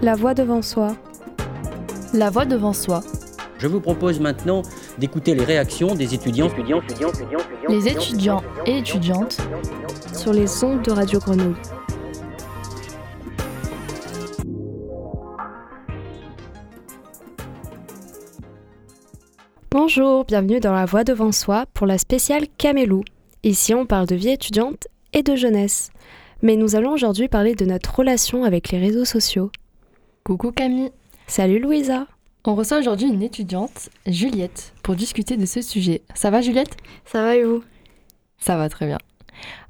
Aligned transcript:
La 0.00 0.14
voix 0.14 0.32
devant 0.32 0.62
soi. 0.62 0.96
La 2.14 2.30
voix 2.30 2.44
devant 2.44 2.72
soi. 2.72 3.00
Je 3.58 3.66
vous 3.66 3.80
propose 3.80 4.20
maintenant 4.20 4.62
d'écouter 4.96 5.34
les 5.34 5.42
réactions 5.42 5.96
des 5.96 6.14
étudiants, 6.14 6.46
étudiants, 6.46 6.80
étudiants, 6.82 7.08
étudiants, 7.08 7.40
les 7.68 7.88
étudiants 7.88 8.42
et 8.64 8.78
étudiantes 8.78 9.38
sur 10.14 10.32
les 10.32 10.62
ondes 10.62 10.82
de 10.82 10.92
Radio 10.92 11.18
Grenouille. 11.18 11.56
Bonjour, 19.72 20.24
bienvenue 20.24 20.60
dans 20.60 20.72
La 20.72 20.84
Voix 20.84 21.02
devant 21.02 21.32
soi 21.32 21.66
pour 21.74 21.88
la 21.88 21.98
spéciale 21.98 22.46
Camélou. 22.56 23.02
Ici, 23.42 23.74
on 23.74 23.84
parle 23.84 24.06
de 24.06 24.14
vie 24.14 24.30
étudiante 24.30 24.86
et 25.12 25.24
de 25.24 25.34
jeunesse. 25.34 25.90
Mais 26.42 26.54
nous 26.54 26.76
allons 26.76 26.92
aujourd'hui 26.92 27.26
parler 27.26 27.56
de 27.56 27.64
notre 27.64 27.96
relation 27.96 28.44
avec 28.44 28.70
les 28.70 28.78
réseaux 28.78 29.04
sociaux. 29.04 29.50
Coucou 30.24 30.52
Camille. 30.52 30.90
Salut 31.26 31.58
Louisa. 31.58 32.06
On 32.44 32.54
reçoit 32.54 32.78
aujourd'hui 32.78 33.08
une 33.08 33.22
étudiante, 33.22 33.88
Juliette, 34.06 34.74
pour 34.82 34.94
discuter 34.94 35.36
de 35.36 35.46
ce 35.46 35.62
sujet. 35.62 36.02
Ça 36.14 36.30
va 36.30 36.40
Juliette? 36.40 36.76
Ça 37.06 37.22
va 37.22 37.36
et 37.36 37.44
vous? 37.44 37.62
Ça 38.38 38.56
va 38.56 38.68
très 38.68 38.86
bien. 38.86 38.98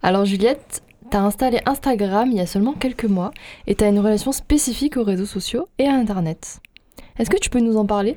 Alors 0.03 0.25
Juliette, 0.25 0.83
t'as 1.11 1.21
installé 1.21 1.61
Instagram 1.67 2.31
il 2.31 2.39
y 2.39 2.41
a 2.41 2.47
seulement 2.47 2.73
quelques 2.73 3.05
mois 3.05 3.33
et 3.67 3.75
t'as 3.75 3.89
une 3.89 4.01
relation 4.01 4.33
spécifique 4.33 4.97
aux 4.97 5.05
réseaux 5.05 5.27
sociaux 5.27 5.69
et 5.79 5.87
à 5.87 5.95
Internet. 5.95 6.61
Est-ce 7.19 7.31
que 7.31 7.39
tu 7.39 7.51
peux 7.51 7.61
nous 7.61 7.77
en 7.77 7.87
parler? 7.87 8.17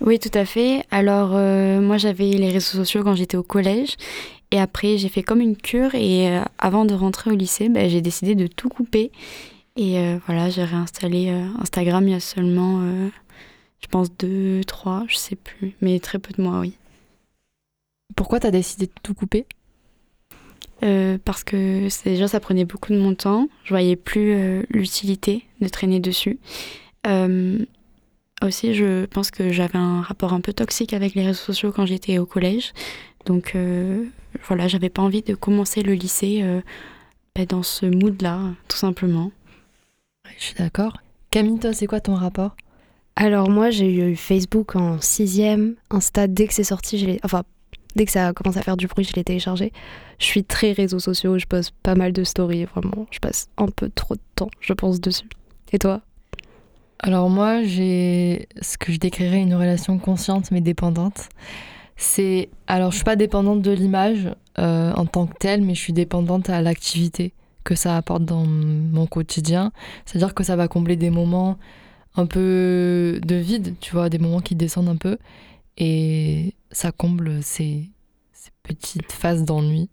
Oui, 0.00 0.18
tout 0.18 0.36
à 0.36 0.44
fait. 0.44 0.84
Alors 0.90 1.30
euh, 1.34 1.80
moi 1.80 1.98
j'avais 1.98 2.30
les 2.30 2.50
réseaux 2.50 2.78
sociaux 2.78 3.02
quand 3.02 3.14
j'étais 3.14 3.36
au 3.36 3.42
collège 3.42 3.96
et 4.50 4.60
après, 4.60 4.96
j'ai 4.96 5.08
fait 5.08 5.22
comme 5.22 5.40
une 5.40 5.56
cure 5.56 5.94
et 5.94 6.30
euh, 6.30 6.40
avant 6.58 6.84
de 6.84 6.94
rentrer 6.94 7.30
au 7.30 7.34
lycée, 7.34 7.68
bah, 7.68 7.86
j'ai 7.88 8.00
décidé 8.00 8.34
de 8.34 8.46
tout 8.46 8.68
couper. 8.68 9.12
Et 9.78 9.98
euh, 9.98 10.18
voilà, 10.26 10.50
j'ai 10.50 10.64
réinstallé 10.64 11.30
euh, 11.30 11.46
Instagram 11.60 12.06
il 12.06 12.10
y 12.10 12.14
a 12.14 12.20
seulement, 12.20 12.82
je 13.80 13.86
pense, 13.86 14.12
deux, 14.12 14.62
trois, 14.64 15.04
je 15.08 15.16
sais 15.16 15.36
plus, 15.36 15.74
mais 15.80 15.98
très 16.00 16.18
peu 16.18 16.34
de 16.36 16.42
mois, 16.42 16.60
oui. 16.60 16.74
Pourquoi 18.16 18.40
tu 18.40 18.46
as 18.46 18.50
décidé 18.50 18.86
de 18.86 18.92
tout 19.02 19.14
couper? 19.14 19.46
Parce 21.24 21.44
que 21.44 21.88
déjà, 22.04 22.28
ça 22.28 22.40
prenait 22.40 22.64
beaucoup 22.64 22.92
de 22.92 22.98
mon 22.98 23.14
temps. 23.14 23.48
Je 23.64 23.70
voyais 23.70 23.96
plus 23.96 24.62
l'utilité 24.70 25.44
de 25.60 25.68
traîner 25.68 26.00
dessus. 26.00 26.38
aussi, 28.42 28.74
je 28.74 29.06
pense 29.06 29.30
que 29.30 29.52
j'avais 29.52 29.78
un 29.78 30.02
rapport 30.02 30.32
un 30.32 30.40
peu 30.40 30.52
toxique 30.52 30.92
avec 30.92 31.14
les 31.14 31.24
réseaux 31.24 31.44
sociaux 31.44 31.72
quand 31.72 31.86
j'étais 31.86 32.18
au 32.18 32.26
collège. 32.26 32.72
Donc 33.28 33.52
euh, 33.54 34.04
voilà, 34.46 34.68
j'avais 34.68 34.88
pas 34.88 35.02
envie 35.02 35.22
de 35.22 35.34
commencer 35.34 35.82
le 35.82 35.92
lycée 35.92 36.40
euh, 36.42 36.60
ben, 37.36 37.46
dans 37.46 37.62
ce 37.62 37.86
mood-là, 37.86 38.40
tout 38.68 38.76
simplement. 38.76 39.30
Je 40.38 40.44
suis 40.44 40.54
d'accord. 40.54 40.98
Camille, 41.30 41.58
toi, 41.58 41.72
c'est 41.72 41.86
quoi 41.86 42.00
ton 42.00 42.14
rapport? 42.14 42.56
Alors 43.16 43.50
moi, 43.50 43.70
j'ai 43.70 43.92
eu 43.92 44.16
Facebook 44.16 44.76
en 44.76 45.00
sixième, 45.00 45.74
Insta 45.90 46.28
dès 46.28 46.46
que 46.46 46.54
c'est 46.54 46.64
sorti, 46.64 46.98
je 46.98 47.18
enfin 47.24 47.42
dès 47.96 48.04
que 48.04 48.12
ça 48.12 48.32
commence 48.32 48.56
à 48.56 48.62
faire 48.62 48.76
du 48.76 48.86
bruit, 48.86 49.04
je 49.04 49.12
l'ai 49.14 49.24
téléchargé. 49.24 49.72
Je 50.20 50.24
suis 50.24 50.44
très 50.44 50.70
réseaux 50.72 51.00
sociaux, 51.00 51.36
je 51.36 51.46
poste 51.46 51.72
pas 51.82 51.96
mal 51.96 52.12
de 52.12 52.22
stories, 52.22 52.64
vraiment. 52.64 53.06
Je 53.10 53.18
passe 53.18 53.48
un 53.56 53.66
peu 53.66 53.90
trop 53.90 54.14
de 54.14 54.20
temps, 54.36 54.50
je 54.60 54.72
pense, 54.72 55.00
dessus. 55.00 55.28
Et 55.72 55.78
toi? 55.78 56.00
Alors 57.00 57.28
moi, 57.28 57.64
j'ai 57.64 58.48
ce 58.60 58.78
que 58.78 58.92
je 58.92 58.98
décrirais 58.98 59.40
une 59.40 59.54
relation 59.54 59.98
consciente 59.98 60.50
mais 60.50 60.60
dépendante. 60.60 61.28
C'est 61.96 62.48
alors 62.68 62.92
je 62.92 62.96
suis 62.96 63.04
pas 63.04 63.16
dépendante 63.16 63.62
de 63.62 63.72
l'image 63.72 64.28
euh, 64.58 64.92
en 64.92 65.06
tant 65.06 65.26
que 65.26 65.36
telle, 65.38 65.62
mais 65.62 65.74
je 65.74 65.80
suis 65.80 65.92
dépendante 65.92 66.50
à 66.50 66.62
l'activité 66.62 67.32
que 67.68 67.74
ça 67.74 67.98
apporte 67.98 68.24
dans 68.24 68.46
mon 68.46 69.06
quotidien. 69.06 69.72
C'est-à-dire 70.06 70.32
que 70.32 70.42
ça 70.42 70.56
va 70.56 70.68
combler 70.68 70.96
des 70.96 71.10
moments 71.10 71.58
un 72.16 72.24
peu 72.24 73.20
de 73.22 73.34
vide, 73.34 73.74
tu 73.78 73.92
vois, 73.92 74.08
des 74.08 74.18
moments 74.18 74.40
qui 74.40 74.54
descendent 74.54 74.88
un 74.88 74.96
peu, 74.96 75.18
et 75.76 76.54
ça 76.72 76.92
comble 76.92 77.42
ces, 77.42 77.90
ces 78.32 78.50
petites 78.62 79.12
phases 79.12 79.44
d'ennui. 79.44 79.90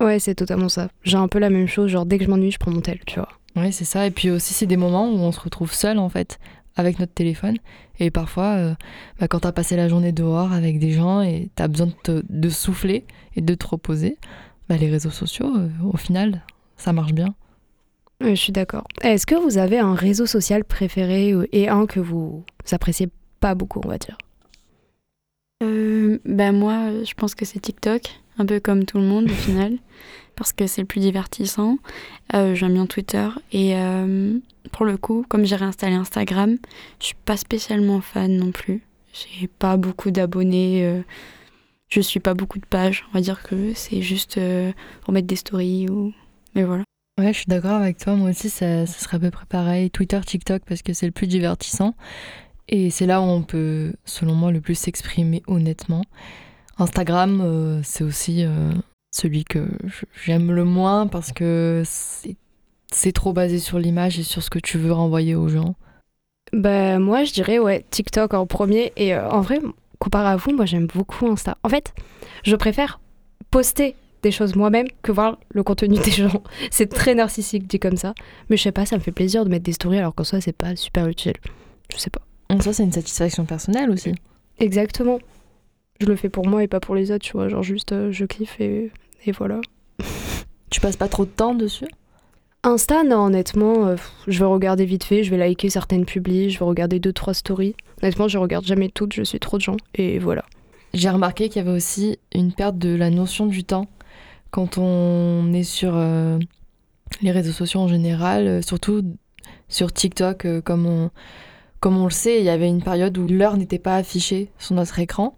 Ouais, 0.00 0.18
c'est 0.18 0.34
totalement 0.34 0.70
ça. 0.70 0.88
J'ai 1.04 1.18
un 1.18 1.28
peu 1.28 1.38
la 1.38 1.50
même 1.50 1.66
chose, 1.66 1.90
genre 1.90 2.06
dès 2.06 2.16
que 2.16 2.24
je 2.24 2.30
m'ennuie, 2.30 2.50
je 2.50 2.58
prends 2.58 2.70
mon 2.70 2.80
tel, 2.80 3.00
tu 3.04 3.20
vois. 3.20 3.28
Ouais, 3.54 3.70
c'est 3.70 3.84
ça. 3.84 4.06
Et 4.06 4.10
puis 4.10 4.30
aussi, 4.30 4.54
c'est 4.54 4.66
des 4.66 4.78
moments 4.78 5.10
où 5.10 5.18
on 5.18 5.30
se 5.30 5.40
retrouve 5.40 5.74
seul, 5.74 5.98
en 5.98 6.08
fait, 6.08 6.38
avec 6.74 6.98
notre 6.98 7.12
téléphone. 7.12 7.58
Et 7.98 8.10
parfois, 8.10 8.54
euh, 8.54 8.74
bah, 9.20 9.28
quand 9.28 9.40
tu 9.40 9.46
as 9.46 9.52
passé 9.52 9.76
la 9.76 9.90
journée 9.90 10.12
dehors 10.12 10.54
avec 10.54 10.78
des 10.78 10.92
gens 10.92 11.20
et 11.20 11.50
tu 11.54 11.62
as 11.62 11.68
besoin 11.68 11.88
de, 12.04 12.24
de, 12.26 12.48
souffler 12.48 13.04
et 13.36 13.42
de 13.42 13.54
te 13.54 13.66
reposer, 13.66 14.16
bah, 14.70 14.78
les 14.78 14.88
réseaux 14.88 15.10
sociaux, 15.10 15.52
euh, 15.54 15.68
au 15.84 15.98
final, 15.98 16.40
ça 16.80 16.92
marche 16.92 17.12
bien. 17.12 17.34
je 18.20 18.34
suis 18.34 18.52
d'accord. 18.52 18.86
Est-ce 19.02 19.26
que 19.26 19.34
vous 19.34 19.58
avez 19.58 19.78
un 19.78 19.94
réseau 19.94 20.26
social 20.26 20.64
préféré 20.64 21.34
et 21.52 21.68
un 21.68 21.86
que 21.86 22.00
vous 22.00 22.44
appréciez 22.70 23.08
pas 23.40 23.54
beaucoup, 23.54 23.80
on 23.84 23.88
va 23.88 23.98
dire? 23.98 24.18
Euh, 25.62 26.18
ben 26.24 26.52
Moi, 26.52 27.04
je 27.04 27.14
pense 27.14 27.34
que 27.34 27.44
c'est 27.44 27.60
TikTok, 27.60 28.02
un 28.38 28.46
peu 28.46 28.60
comme 28.60 28.84
tout 28.84 28.98
le 28.98 29.04
monde 29.04 29.24
au 29.24 29.34
final, 29.34 29.78
parce 30.36 30.52
que 30.52 30.66
c'est 30.66 30.80
le 30.80 30.86
plus 30.86 31.00
divertissant. 31.00 31.78
J'aime 32.32 32.74
bien 32.74 32.86
Twitter 32.86 33.28
et 33.52 33.74
pour 34.72 34.86
le 34.86 34.96
coup, 34.96 35.24
comme 35.28 35.44
j'ai 35.44 35.56
réinstallé 35.56 35.94
Instagram, 35.94 36.56
je 37.00 37.06
suis 37.06 37.16
pas 37.24 37.36
spécialement 37.36 38.00
fan 38.00 38.36
non 38.36 38.52
plus. 38.52 38.82
J'ai 39.12 39.48
pas 39.48 39.76
beaucoup 39.76 40.10
d'abonnés, 40.10 40.84
euh, 40.84 41.02
je 41.88 42.00
suis 42.00 42.20
pas 42.20 42.34
beaucoup 42.34 42.58
de 42.58 42.66
pages. 42.66 43.04
On 43.10 43.14
va 43.14 43.20
dire 43.20 43.42
que 43.42 43.74
c'est 43.74 44.02
juste 44.02 44.38
euh, 44.38 44.72
pour 45.02 45.12
mettre 45.12 45.26
des 45.26 45.36
stories 45.36 45.88
ou. 45.88 46.12
Mais 46.54 46.64
voilà. 46.64 46.84
Ouais, 47.18 47.32
je 47.32 47.38
suis 47.38 47.46
d'accord 47.46 47.72
avec 47.72 47.98
toi. 47.98 48.14
Moi 48.14 48.30
aussi, 48.30 48.50
ça, 48.50 48.86
ça 48.86 48.98
serait 48.98 49.16
à 49.16 49.20
peu 49.20 49.30
près 49.30 49.46
pareil. 49.46 49.90
Twitter, 49.90 50.20
TikTok, 50.24 50.62
parce 50.66 50.82
que 50.82 50.92
c'est 50.92 51.06
le 51.06 51.12
plus 51.12 51.26
divertissant. 51.26 51.94
Et 52.68 52.90
c'est 52.90 53.06
là 53.06 53.20
où 53.20 53.24
on 53.24 53.42
peut, 53.42 53.92
selon 54.04 54.34
moi, 54.34 54.52
le 54.52 54.60
plus 54.60 54.74
s'exprimer 54.74 55.42
honnêtement. 55.46 56.02
Instagram, 56.78 57.40
euh, 57.42 57.80
c'est 57.82 58.04
aussi 58.04 58.46
celui 59.10 59.44
que 59.44 59.68
j'aime 60.24 60.52
le 60.52 60.64
moins 60.64 61.06
parce 61.06 61.32
que 61.32 61.82
c'est 61.84 62.36
c'est 62.92 63.12
trop 63.12 63.32
basé 63.32 63.58
sur 63.58 63.78
l'image 63.78 64.18
et 64.18 64.22
sur 64.22 64.42
ce 64.42 64.50
que 64.50 64.58
tu 64.58 64.78
veux 64.78 64.92
renvoyer 64.92 65.34
aux 65.34 65.48
gens 65.48 65.74
Bah 66.52 66.98
moi 66.98 67.24
je 67.24 67.32
dirais 67.32 67.58
ouais 67.58 67.84
TikTok 67.90 68.34
en 68.34 68.46
premier 68.46 68.92
et 68.96 69.14
euh, 69.14 69.28
en 69.30 69.40
vrai 69.40 69.60
comparé 69.98 70.28
à 70.28 70.36
vous 70.36 70.52
moi 70.52 70.66
j'aime 70.66 70.86
beaucoup 70.86 71.26
Insta. 71.28 71.56
En 71.62 71.68
fait 71.68 71.94
je 72.42 72.56
préfère 72.56 73.00
poster 73.50 73.94
des 74.22 74.30
choses 74.30 74.54
moi-même 74.54 74.86
que 75.02 75.12
voir 75.12 75.38
le 75.50 75.62
contenu 75.62 75.98
des 75.98 76.10
gens. 76.10 76.42
C'est 76.70 76.88
très 76.88 77.14
narcissique 77.14 77.66
dit 77.66 77.78
comme 77.78 77.96
ça, 77.96 78.14
mais 78.48 78.56
je 78.56 78.62
sais 78.62 78.72
pas 78.72 78.86
ça 78.86 78.96
me 78.96 79.00
fait 79.00 79.12
plaisir 79.12 79.44
de 79.44 79.50
mettre 79.50 79.64
des 79.64 79.72
stories 79.72 79.98
alors 79.98 80.14
qu'en 80.14 80.24
soi 80.24 80.40
c'est 80.40 80.56
pas 80.56 80.76
super 80.76 81.06
utile. 81.06 81.34
Je 81.92 81.98
sais 81.98 82.10
pas. 82.10 82.22
Ça 82.60 82.72
c'est 82.72 82.82
une 82.82 82.92
satisfaction 82.92 83.44
personnelle 83.44 83.90
aussi. 83.90 84.14
Exactement. 84.58 85.18
Je 86.00 86.06
le 86.06 86.16
fais 86.16 86.28
pour 86.28 86.46
moi 86.46 86.62
et 86.62 86.68
pas 86.68 86.80
pour 86.80 86.94
les 86.94 87.10
autres, 87.10 87.24
tu 87.24 87.32
vois, 87.32 87.48
genre 87.48 87.62
juste 87.62 87.92
euh, 87.92 88.10
je 88.10 88.24
kiffe 88.24 88.60
et, 88.60 88.90
et 89.26 89.32
voilà. 89.32 89.60
tu 90.70 90.80
passes 90.80 90.96
pas 90.96 91.08
trop 91.08 91.24
de 91.24 91.30
temps 91.30 91.54
dessus? 91.54 91.88
Insta, 92.62 93.04
non, 93.04 93.24
honnêtement, 93.26 93.86
euh, 93.86 93.96
je 94.28 94.38
vais 94.38 94.44
regarder 94.44 94.84
vite 94.84 95.04
fait, 95.04 95.24
je 95.24 95.30
vais 95.30 95.38
liker 95.38 95.70
certaines 95.70 96.04
publis, 96.04 96.50
je 96.50 96.58
vais 96.58 96.64
regarder 96.66 97.00
deux, 97.00 97.12
trois 97.12 97.32
stories. 97.32 97.74
Honnêtement, 98.02 98.28
je 98.28 98.36
regarde 98.36 98.66
jamais 98.66 98.90
toutes, 98.90 99.14
je 99.14 99.22
suis 99.22 99.40
trop 99.40 99.56
de 99.56 99.62
gens, 99.62 99.78
et 99.94 100.18
voilà. 100.18 100.44
J'ai 100.92 101.08
remarqué 101.08 101.48
qu'il 101.48 101.62
y 101.62 101.66
avait 101.66 101.74
aussi 101.74 102.18
une 102.34 102.52
perte 102.52 102.76
de 102.76 102.94
la 102.94 103.08
notion 103.08 103.46
du 103.46 103.64
temps 103.64 103.88
quand 104.50 104.78
on 104.78 105.52
est 105.52 105.62
sur 105.64 105.92
euh, 105.94 106.38
les 107.22 107.30
réseaux 107.30 107.52
sociaux 107.52 107.80
en 107.80 107.88
général, 107.88 108.46
euh, 108.46 108.62
surtout 108.62 109.02
sur 109.68 109.92
TikTok, 109.92 110.46
comme, 110.62 110.86
on, 110.86 111.10
comme 111.80 111.96
on 111.96 112.04
le 112.04 112.10
sait, 112.10 112.38
il 112.38 112.44
y 112.44 112.50
avait 112.50 112.68
une 112.68 112.82
période 112.82 113.16
où 113.18 113.26
l'heure 113.26 113.56
n'était 113.56 113.78
pas 113.78 113.96
affichée 113.96 114.50
sur 114.58 114.74
notre 114.74 114.98
écran. 114.98 115.36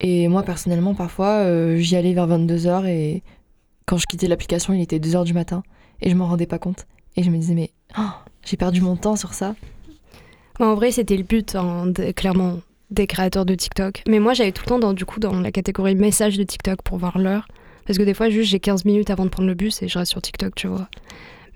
Et 0.00 0.28
moi, 0.28 0.42
personnellement, 0.42 0.94
parfois, 0.94 1.46
j'y 1.76 1.96
allais 1.96 2.12
vers 2.12 2.28
22h 2.28 2.86
et 2.86 3.22
quand 3.86 3.96
je 3.96 4.06
quittais 4.06 4.26
l'application, 4.26 4.74
il 4.74 4.82
était 4.82 4.98
2h 4.98 5.24
du 5.24 5.32
matin 5.32 5.62
et 6.02 6.10
je 6.10 6.16
m'en 6.16 6.26
rendais 6.26 6.46
pas 6.46 6.58
compte. 6.58 6.86
Et 7.16 7.22
je 7.22 7.30
me 7.30 7.38
disais, 7.38 7.54
mais 7.54 7.70
oh, 7.98 8.10
j'ai 8.44 8.56
perdu 8.56 8.80
mon 8.80 8.96
temps 8.96 9.16
sur 9.16 9.32
ça. 9.32 9.54
En 10.58 10.74
vrai, 10.74 10.90
c'était 10.90 11.16
le 11.16 11.22
but, 11.22 11.54
hein, 11.54 11.92
clairement, 12.14 12.60
des 12.90 13.06
créateurs 13.06 13.44
de 13.44 13.54
TikTok. 13.54 14.02
Mais 14.08 14.18
moi, 14.18 14.32
j'avais 14.34 14.52
tout 14.52 14.62
le 14.64 14.68
temps, 14.68 14.78
dans, 14.78 14.92
du 14.92 15.04
coup, 15.04 15.20
dans 15.20 15.40
la 15.40 15.52
catégorie 15.52 15.94
message 15.94 16.36
de 16.36 16.42
TikTok 16.42 16.82
pour 16.82 16.98
voir 16.98 17.18
l'heure. 17.18 17.46
Parce 17.86 17.98
que 17.98 18.02
des 18.02 18.14
fois, 18.14 18.30
juste, 18.30 18.50
j'ai 18.50 18.60
15 18.60 18.84
minutes 18.84 19.10
avant 19.10 19.24
de 19.24 19.30
prendre 19.30 19.48
le 19.48 19.54
bus 19.54 19.82
et 19.82 19.88
je 19.88 19.98
reste 19.98 20.10
sur 20.10 20.22
TikTok, 20.22 20.54
tu 20.54 20.66
vois. 20.66 20.88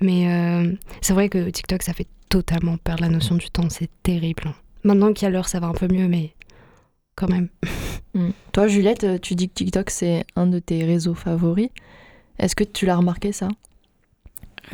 Mais 0.01 0.29
euh, 0.29 0.73
c'est 1.01 1.13
vrai 1.13 1.29
que 1.29 1.51
TikTok, 1.51 1.83
ça 1.83 1.93
fait 1.93 2.07
totalement 2.29 2.77
perdre 2.77 3.03
la 3.03 3.09
notion 3.09 3.35
du 3.35 3.51
temps. 3.51 3.69
C'est 3.69 3.91
terrible. 4.03 4.45
Hein. 4.47 4.55
Maintenant 4.85 5.13
qu'il 5.13 5.27
y 5.27 5.27
a 5.27 5.31
l'heure, 5.31 5.49
ça 5.49 5.61
va 5.61 5.67
un 5.67 5.75
peu 5.75 5.89
mieux, 5.89 6.09
mais 6.09 6.35
quand 7.17 7.29
même. 7.29 7.49
Hmm. 8.15 8.31
Toi, 8.53 8.69
Juliette, 8.69 9.21
tu 9.21 9.35
dis 9.35 9.49
que 9.49 9.55
TikTok, 9.55 9.91
c'est 9.91 10.25
un 10.37 10.47
de 10.47 10.59
tes 10.59 10.85
réseaux 10.85 11.15
favoris. 11.15 11.69
Est-ce 12.39 12.57
que 12.57 12.65
tu 12.65 12.87
l'as 12.87 12.97
remarqué, 12.97 13.33
ça? 13.33 13.49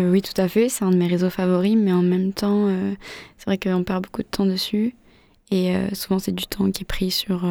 Euh, 0.00 0.10
oui, 0.10 0.22
tout 0.22 0.40
à 0.40 0.48
fait. 0.48 0.68
C'est 0.68 0.84
un 0.84 0.90
de 0.90 0.96
mes 0.96 1.08
réseaux 1.08 1.30
favoris, 1.30 1.76
mais 1.76 1.92
en 1.92 2.02
même 2.02 2.32
temps, 2.32 2.68
euh, 2.68 2.94
c'est 3.38 3.46
vrai 3.46 3.58
qu'on 3.58 3.82
perd 3.82 4.04
beaucoup 4.04 4.22
de 4.22 4.28
temps 4.28 4.46
dessus. 4.46 4.94
Et 5.50 5.74
euh, 5.74 5.88
souvent, 5.92 6.18
c'est 6.18 6.34
du 6.34 6.46
temps 6.46 6.70
qui 6.70 6.82
est 6.82 6.86
pris 6.86 7.10
sur 7.10 7.48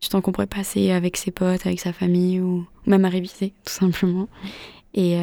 du 0.00 0.08
temps 0.08 0.20
qu'on 0.20 0.32
pourrait 0.32 0.46
passer 0.46 0.90
avec 0.90 1.16
ses 1.16 1.30
potes, 1.30 1.66
avec 1.66 1.80
sa 1.80 1.92
famille, 1.92 2.40
ou 2.40 2.66
même 2.86 3.04
à 3.04 3.08
réviser, 3.08 3.52
tout 3.64 3.72
simplement. 3.72 4.28
Et, 4.94 5.16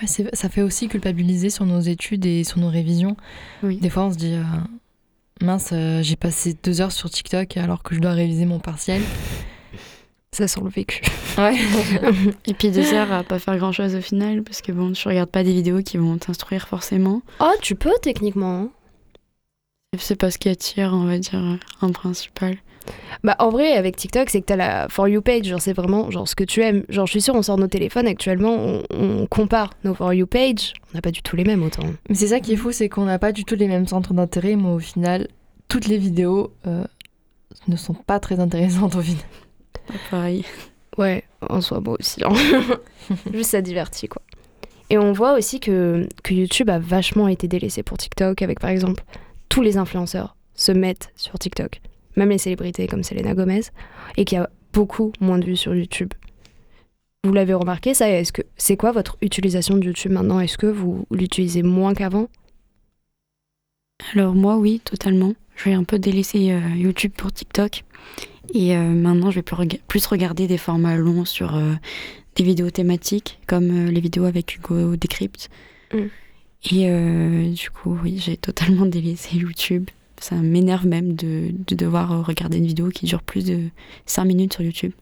Ouais, 0.00 0.06
c'est- 0.06 0.34
ça 0.34 0.48
fait 0.48 0.62
aussi 0.62 0.88
culpabiliser 0.88 1.50
sur 1.50 1.66
nos 1.66 1.80
études 1.80 2.24
et 2.24 2.44
sur 2.44 2.58
nos 2.58 2.70
révisions. 2.70 3.14
Oui. 3.62 3.76
Des 3.76 3.90
fois, 3.90 4.04
on 4.06 4.12
se 4.12 4.16
dit 4.16 4.32
euh, 4.32 4.42
mince, 5.42 5.68
euh, 5.74 6.02
j'ai 6.02 6.16
passé 6.16 6.56
deux 6.62 6.80
heures 6.80 6.92
sur 6.92 7.10
TikTok 7.10 7.58
alors 7.58 7.82
que 7.82 7.94
je 7.94 8.00
dois 8.00 8.12
réviser 8.12 8.46
mon 8.46 8.58
partiel. 8.58 9.02
Ça 10.34 10.48
sent 10.48 10.60
le 10.64 10.70
vécu. 10.70 11.02
Ouais. 11.36 11.58
Et 12.46 12.54
puis 12.54 12.70
deux 12.70 12.94
heures 12.94 13.12
à 13.12 13.22
pas 13.22 13.38
faire 13.38 13.58
grand 13.58 13.72
chose 13.72 13.94
au 13.94 14.00
final, 14.00 14.42
parce 14.42 14.62
que 14.62 14.72
bon, 14.72 14.92
tu 14.92 15.06
regardes 15.06 15.28
pas 15.28 15.44
des 15.44 15.52
vidéos 15.52 15.82
qui 15.82 15.98
vont 15.98 16.16
t'instruire 16.16 16.68
forcément. 16.68 17.20
Oh, 17.40 17.52
tu 17.60 17.74
peux 17.74 17.92
techniquement. 18.00 18.60
hein. 18.62 18.70
C'est 19.98 20.16
pas 20.16 20.30
ce 20.30 20.38
qui 20.38 20.48
attire, 20.48 20.92
on 20.94 21.04
va 21.04 21.18
dire, 21.18 21.58
en 21.82 21.92
principal. 21.92 22.56
Bah 23.24 23.36
en 23.38 23.50
vrai 23.50 23.72
avec 23.72 23.96
TikTok 23.96 24.30
c'est 24.30 24.40
que 24.40 24.46
t'as 24.46 24.56
la 24.56 24.88
For 24.88 25.08
You 25.08 25.22
page, 25.22 25.44
genre 25.44 25.60
c'est 25.60 25.72
vraiment 25.72 26.10
genre 26.10 26.26
ce 26.28 26.34
que 26.34 26.44
tu 26.44 26.60
aimes. 26.62 26.84
Genre 26.88 27.06
je 27.06 27.10
suis 27.12 27.20
sûre 27.22 27.34
on 27.34 27.42
sort 27.42 27.58
nos 27.58 27.66
téléphones 27.68 28.06
actuellement, 28.06 28.54
on, 28.56 28.82
on 28.90 29.26
compare 29.26 29.70
nos 29.84 29.94
For 29.94 30.12
You 30.14 30.26
page, 30.26 30.72
on 30.92 30.96
n'a 30.98 31.02
pas 31.02 31.10
du 31.10 31.22
tout 31.22 31.36
les 31.36 31.44
mêmes 31.44 31.62
autant. 31.62 31.84
Mais 32.08 32.14
c'est 32.14 32.28
ça 32.28 32.40
qui 32.40 32.52
est 32.52 32.56
fou, 32.56 32.72
c'est 32.72 32.88
qu'on 32.88 33.04
n'a 33.04 33.18
pas 33.18 33.32
du 33.32 33.44
tout 33.44 33.54
les 33.54 33.68
mêmes 33.68 33.86
centres 33.86 34.14
d'intérêt, 34.14 34.56
mais 34.56 34.68
au 34.68 34.78
final, 34.78 35.28
toutes 35.68 35.86
les 35.86 35.98
vidéos 35.98 36.52
euh, 36.66 36.84
ne 37.68 37.76
sont 37.76 37.94
pas 37.94 38.18
très 38.20 38.40
intéressantes 38.40 38.96
au 38.96 39.00
final. 39.02 39.24
Pareil. 40.10 40.44
Ouais, 40.98 41.24
en 41.48 41.60
soi 41.60 41.80
moi 41.80 41.96
aussi. 41.98 42.22
hein. 42.24 42.32
Juste 43.32 43.50
ça 43.50 43.62
divertit 43.62 44.08
quoi. 44.08 44.22
Et 44.90 44.98
on 44.98 45.12
voit 45.12 45.32
aussi 45.34 45.58
que, 45.58 46.06
que 46.22 46.34
YouTube 46.34 46.68
a 46.68 46.78
vachement 46.78 47.28
été 47.28 47.48
délaissé 47.48 47.82
pour 47.82 47.96
TikTok 47.96 48.42
avec 48.42 48.60
par 48.60 48.68
exemple 48.70 49.02
tous 49.48 49.62
les 49.62 49.78
influenceurs 49.78 50.36
se 50.54 50.70
mettent 50.70 51.10
sur 51.16 51.38
TikTok, 51.38 51.80
même 52.16 52.30
les 52.30 52.38
célébrités 52.38 52.86
comme 52.86 53.02
Selena 53.02 53.34
Gomez, 53.34 53.62
et 54.16 54.24
qu'il 54.24 54.38
y 54.38 54.40
a 54.40 54.50
beaucoup 54.72 55.12
moins 55.20 55.38
de 55.38 55.44
vues 55.44 55.56
sur 55.56 55.74
YouTube. 55.74 56.12
Vous 57.24 57.32
l'avez 57.32 57.54
remarqué 57.54 57.94
ça 57.94 58.10
Est-ce 58.10 58.32
que 58.32 58.42
c'est 58.56 58.76
quoi 58.76 58.90
votre 58.90 59.16
utilisation 59.22 59.76
de 59.76 59.84
YouTube 59.84 60.12
maintenant? 60.12 60.40
Est-ce 60.40 60.58
que 60.58 60.66
vous 60.66 61.06
l'utilisez 61.10 61.62
moins 61.62 61.94
qu'avant? 61.94 62.28
Alors 64.14 64.34
moi, 64.34 64.56
oui, 64.56 64.80
totalement. 64.84 65.34
Je 65.54 65.64
vais 65.66 65.74
un 65.74 65.84
peu 65.84 65.98
délaisser 65.98 66.50
euh, 66.50 66.60
YouTube 66.74 67.12
pour 67.16 67.32
TikTok. 67.32 67.84
Et 68.54 68.76
euh, 68.76 68.82
maintenant, 68.82 69.30
je 69.30 69.36
vais 69.36 69.42
plus, 69.42 69.54
rega- 69.54 69.78
plus 69.86 70.04
regarder 70.06 70.46
des 70.48 70.58
formats 70.58 70.96
longs 70.96 71.24
sur 71.24 71.54
euh, 71.56 71.74
des 72.34 72.42
vidéos 72.42 72.70
thématiques, 72.70 73.38
comme 73.46 73.86
les 73.86 74.00
vidéos 74.00 74.24
avec 74.24 74.56
Hugo 74.56 74.96
Decrypt. 74.96 75.48
Mm. 75.94 75.98
Et 76.72 77.50
du 77.50 77.70
coup, 77.70 77.98
oui, 78.02 78.18
j'ai 78.18 78.36
totalement 78.36 78.86
délaissé 78.86 79.36
YouTube. 79.36 79.88
Ça 80.22 80.36
m'énerve 80.36 80.86
même 80.86 81.14
de, 81.14 81.50
de 81.66 81.74
devoir 81.74 82.12
euh, 82.12 82.22
regarder 82.22 82.58
une 82.58 82.66
vidéo 82.66 82.90
qui 82.90 83.06
dure 83.06 83.24
plus 83.24 83.44
de 83.44 83.58
5 84.06 84.24
minutes 84.24 84.52
sur 84.52 84.62
YouTube. 84.62 84.92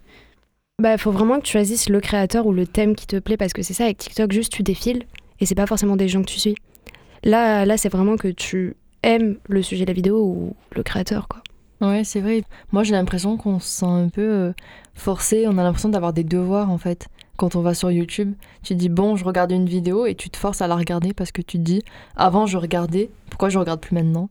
Bah, 0.81 0.97
faut 0.97 1.13
vraiment 1.13 1.37
que 1.41 1.45
tu 1.45 1.53
choisisses 1.53 1.91
le 1.91 2.01
créateur 2.01 2.47
ou 2.47 2.55
le 2.55 2.67
thème 2.67 2.97
qui 2.97 3.07
te 3.07 3.19
plaît 3.19 3.37
parce 3.37 3.53
que 3.53 3.61
c'est 3.61 3.75
ça 3.75 3.85
avec 3.85 3.99
TikTok, 3.99 4.33
juste 4.33 4.51
tu 4.51 4.63
défiles 4.63 5.03
et 5.39 5.45
c'est 5.45 5.55
pas 5.55 5.67
forcément 5.67 5.97
des 5.97 6.09
gens 6.09 6.23
que 6.23 6.31
tu 6.31 6.41
suis. 6.41 6.55
Là, 7.23 7.67
là, 7.67 7.77
c'est 7.77 7.91
vraiment 7.91 8.17
que 8.17 8.29
tu 8.29 8.77
aimes 9.03 9.37
le 9.47 9.61
sujet 9.61 9.85
de 9.85 9.91
la 9.91 9.95
vidéo 9.95 10.25
ou 10.25 10.57
le 10.75 10.83
créateur, 10.83 11.29
quoi. 11.29 11.43
Ouais, 11.83 12.03
c'est 12.03 12.23
vrai. 12.23 12.43
Moi, 12.73 12.83
j'ai 12.83 12.93
l'impression 12.93 13.37
qu'on 13.37 13.59
se 13.59 13.69
sent 13.69 13.87
un 13.87 14.09
peu 14.09 14.23
euh, 14.23 14.53
forcé. 14.95 15.45
On 15.49 15.59
a 15.59 15.63
l'impression 15.63 15.91
d'avoir 15.91 16.15
des 16.15 16.25
devoirs, 16.25 16.71
en 16.71 16.79
fait. 16.79 17.09
Quand 17.37 17.57
on 17.57 17.61
va 17.61 17.75
sur 17.75 17.91
YouTube, 17.91 18.33
tu 18.63 18.73
te 18.73 18.79
dis, 18.79 18.89
bon, 18.89 19.17
je 19.17 19.25
regarde 19.27 19.53
une 19.53 19.67
vidéo 19.67 20.07
et 20.07 20.15
tu 20.15 20.31
te 20.31 20.39
forces 20.39 20.63
à 20.63 20.67
la 20.67 20.77
regarder 20.77 21.13
parce 21.13 21.31
que 21.31 21.43
tu 21.43 21.59
te 21.59 21.63
dis, 21.63 21.83
avant, 22.17 22.47
je 22.47 22.57
regardais, 22.57 23.11
pourquoi 23.29 23.51
je 23.51 23.59
regarde 23.59 23.81
plus 23.81 23.95
maintenant? 23.95 24.31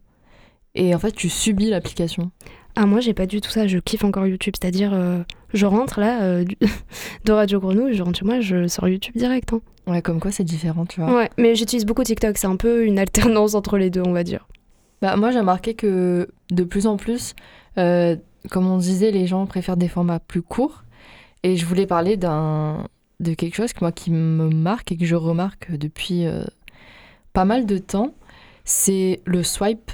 Et 0.79 0.95
en 0.95 0.99
fait, 0.99 1.11
tu 1.11 1.29
subis 1.29 1.69
l'application. 1.69 2.31
Ah, 2.75 2.85
moi, 2.85 3.01
j'ai 3.01 3.13
pas 3.13 3.25
du 3.25 3.41
tout 3.41 3.49
ça. 3.49 3.67
Je 3.67 3.77
kiffe 3.79 4.03
encore 4.05 4.25
YouTube. 4.25 4.53
C'est-à-dire, 4.59 4.91
euh, 4.93 5.21
je 5.53 5.65
rentre 5.65 5.99
là 5.99 6.21
euh, 6.23 6.43
du- 6.45 6.57
de 7.25 7.31
Radio 7.31 7.59
Grenouille, 7.59 7.93
je 7.95 8.01
rentre 8.03 8.19
chez 8.19 8.25
moi, 8.25 8.39
je 8.39 8.67
sors 8.67 8.87
YouTube 8.87 9.15
direct. 9.17 9.51
hein. 9.53 9.61
Ouais, 9.87 10.01
comme 10.01 10.19
quoi, 10.19 10.31
c'est 10.31 10.43
différent, 10.43 10.85
tu 10.85 11.01
vois. 11.01 11.13
Ouais, 11.15 11.29
mais 11.37 11.55
j'utilise 11.55 11.85
beaucoup 11.85 12.03
TikTok. 12.03 12.37
C'est 12.37 12.47
un 12.47 12.55
peu 12.55 12.85
une 12.85 12.97
alternance 12.99 13.55
entre 13.55 13.77
les 13.77 13.89
deux, 13.89 14.03
on 14.05 14.11
va 14.13 14.23
dire. 14.23 14.47
Bah, 15.01 15.15
moi, 15.17 15.31
j'ai 15.31 15.39
remarqué 15.39 15.73
que 15.73 16.29
de 16.51 16.63
plus 16.63 16.87
en 16.87 16.95
plus, 16.97 17.33
euh, 17.77 18.15
comme 18.49 18.67
on 18.67 18.77
disait, 18.77 19.11
les 19.11 19.27
gens 19.27 19.45
préfèrent 19.47 19.77
des 19.77 19.87
formats 19.89 20.19
plus 20.19 20.41
courts. 20.41 20.83
Et 21.43 21.55
je 21.57 21.65
voulais 21.65 21.87
parler 21.87 22.15
d'un 22.17 22.87
de 23.19 23.33
quelque 23.33 23.55
chose 23.55 23.73
que 23.73 23.79
moi 23.81 23.91
qui 23.91 24.11
me 24.11 24.49
marque 24.49 24.91
et 24.93 24.97
que 24.97 25.05
je 25.05 25.15
remarque 25.15 25.71
depuis 25.75 26.25
pas 27.33 27.43
mal 27.45 27.65
de 27.65 27.77
temps, 27.77 28.13
c'est 28.65 29.19
le 29.25 29.43
swipe 29.43 29.91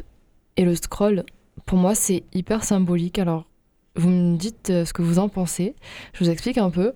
et 0.58 0.66
le 0.66 0.76
scroll. 0.76 1.24
Pour 1.66 1.78
moi, 1.78 1.96
c'est 1.96 2.24
hyper 2.34 2.64
symbolique. 2.64 3.20
Alors, 3.20 3.46
vous 3.96 4.10
me 4.10 4.38
dites 4.38 4.70
euh, 4.70 4.86
ce 4.86 4.94
que 4.94 5.02
vous 5.02 5.20
en 5.20 5.30
pensez. 5.30 5.76
Je 6.14 6.24
vous 6.24 6.30
explique 6.30 6.58
un 6.58 6.70
peu. 6.70 6.94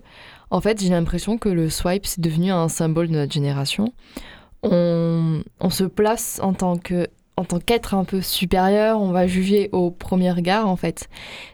En 0.50 0.60
fait, 0.60 0.80
j'ai 0.80 0.88
l'impression 0.88 1.38
que 1.38 1.48
le 1.48 1.70
swipe, 1.70 2.06
c'est 2.06 2.20
devenu 2.20 2.50
un 2.50 2.68
symbole 2.68 3.08
de 3.08 3.14
notre 3.14 3.32
génération. 3.32 3.92
On, 4.62 5.42
on 5.60 5.70
se 5.70 5.84
place 5.84 6.40
en 6.42 6.52
tant 6.52 6.76
que 6.76 7.08
en 7.36 7.44
tant 7.44 7.58
qu'être 7.58 7.94
un 7.94 8.04
peu 8.04 8.20
supérieur, 8.20 9.00
on 9.00 9.12
va 9.12 9.26
juger 9.26 9.70
au 9.72 9.90
premier 9.90 10.30
regard 10.30 10.68
en 10.68 10.76
fait. 10.76 11.08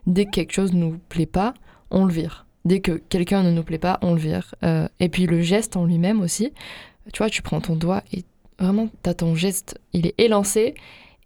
Dès 0.09 0.25
que 0.25 0.31
quelque 0.31 0.53
chose 0.53 0.73
nous 0.73 0.99
plaît 1.09 1.27
pas, 1.27 1.55
on 1.93 2.05
le 2.05 2.13
vire. 2.13 2.47
Dès 2.65 2.81
que 2.81 2.93
quelqu'un 2.93 3.45
ne 3.45 3.53
nous 3.53 3.63
plaît 3.63 3.79
pas, 3.79 4.01
on 4.03 4.15
le 4.15 4.19
vire. 4.19 4.57
Euh, 4.65 4.89
et 4.99 5.09
puis 5.09 5.27
le 5.27 5.43
geste 5.43 5.77
en 5.77 5.85
lui-même 5.85 6.23
aussi. 6.23 6.53
Tu 7.13 7.19
vois, 7.19 7.31
tu 7.31 7.41
prends 7.41 7.61
ton 7.61 7.77
doigt 7.77 8.03
et 8.13 8.25
vraiment, 8.59 8.89
t'as 9.03 9.15
ton 9.15 9.37
geste, 9.37 9.79
il 9.93 10.09
est 10.09 10.15
élancé 10.19 10.75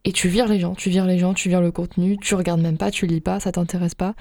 et 0.05 0.13
tu 0.13 0.29
vires 0.29 0.49
les 0.49 0.61
gens, 0.61 0.75
tu 0.75 0.91
vires 0.91 1.07
les 1.07 1.19
gens, 1.19 1.35
tu 1.35 1.49
vires 1.49 1.61
le 1.61 1.71
contenu, 1.73 2.17
tu 2.19 2.35
regardes 2.35 2.61
même 2.61 2.79
pas, 2.79 2.91
tu 2.91 3.07
lis 3.07 3.21
pas, 3.21 3.41
ça 3.41 3.53
t'intéresse 3.53 3.95
pas. 3.95 4.15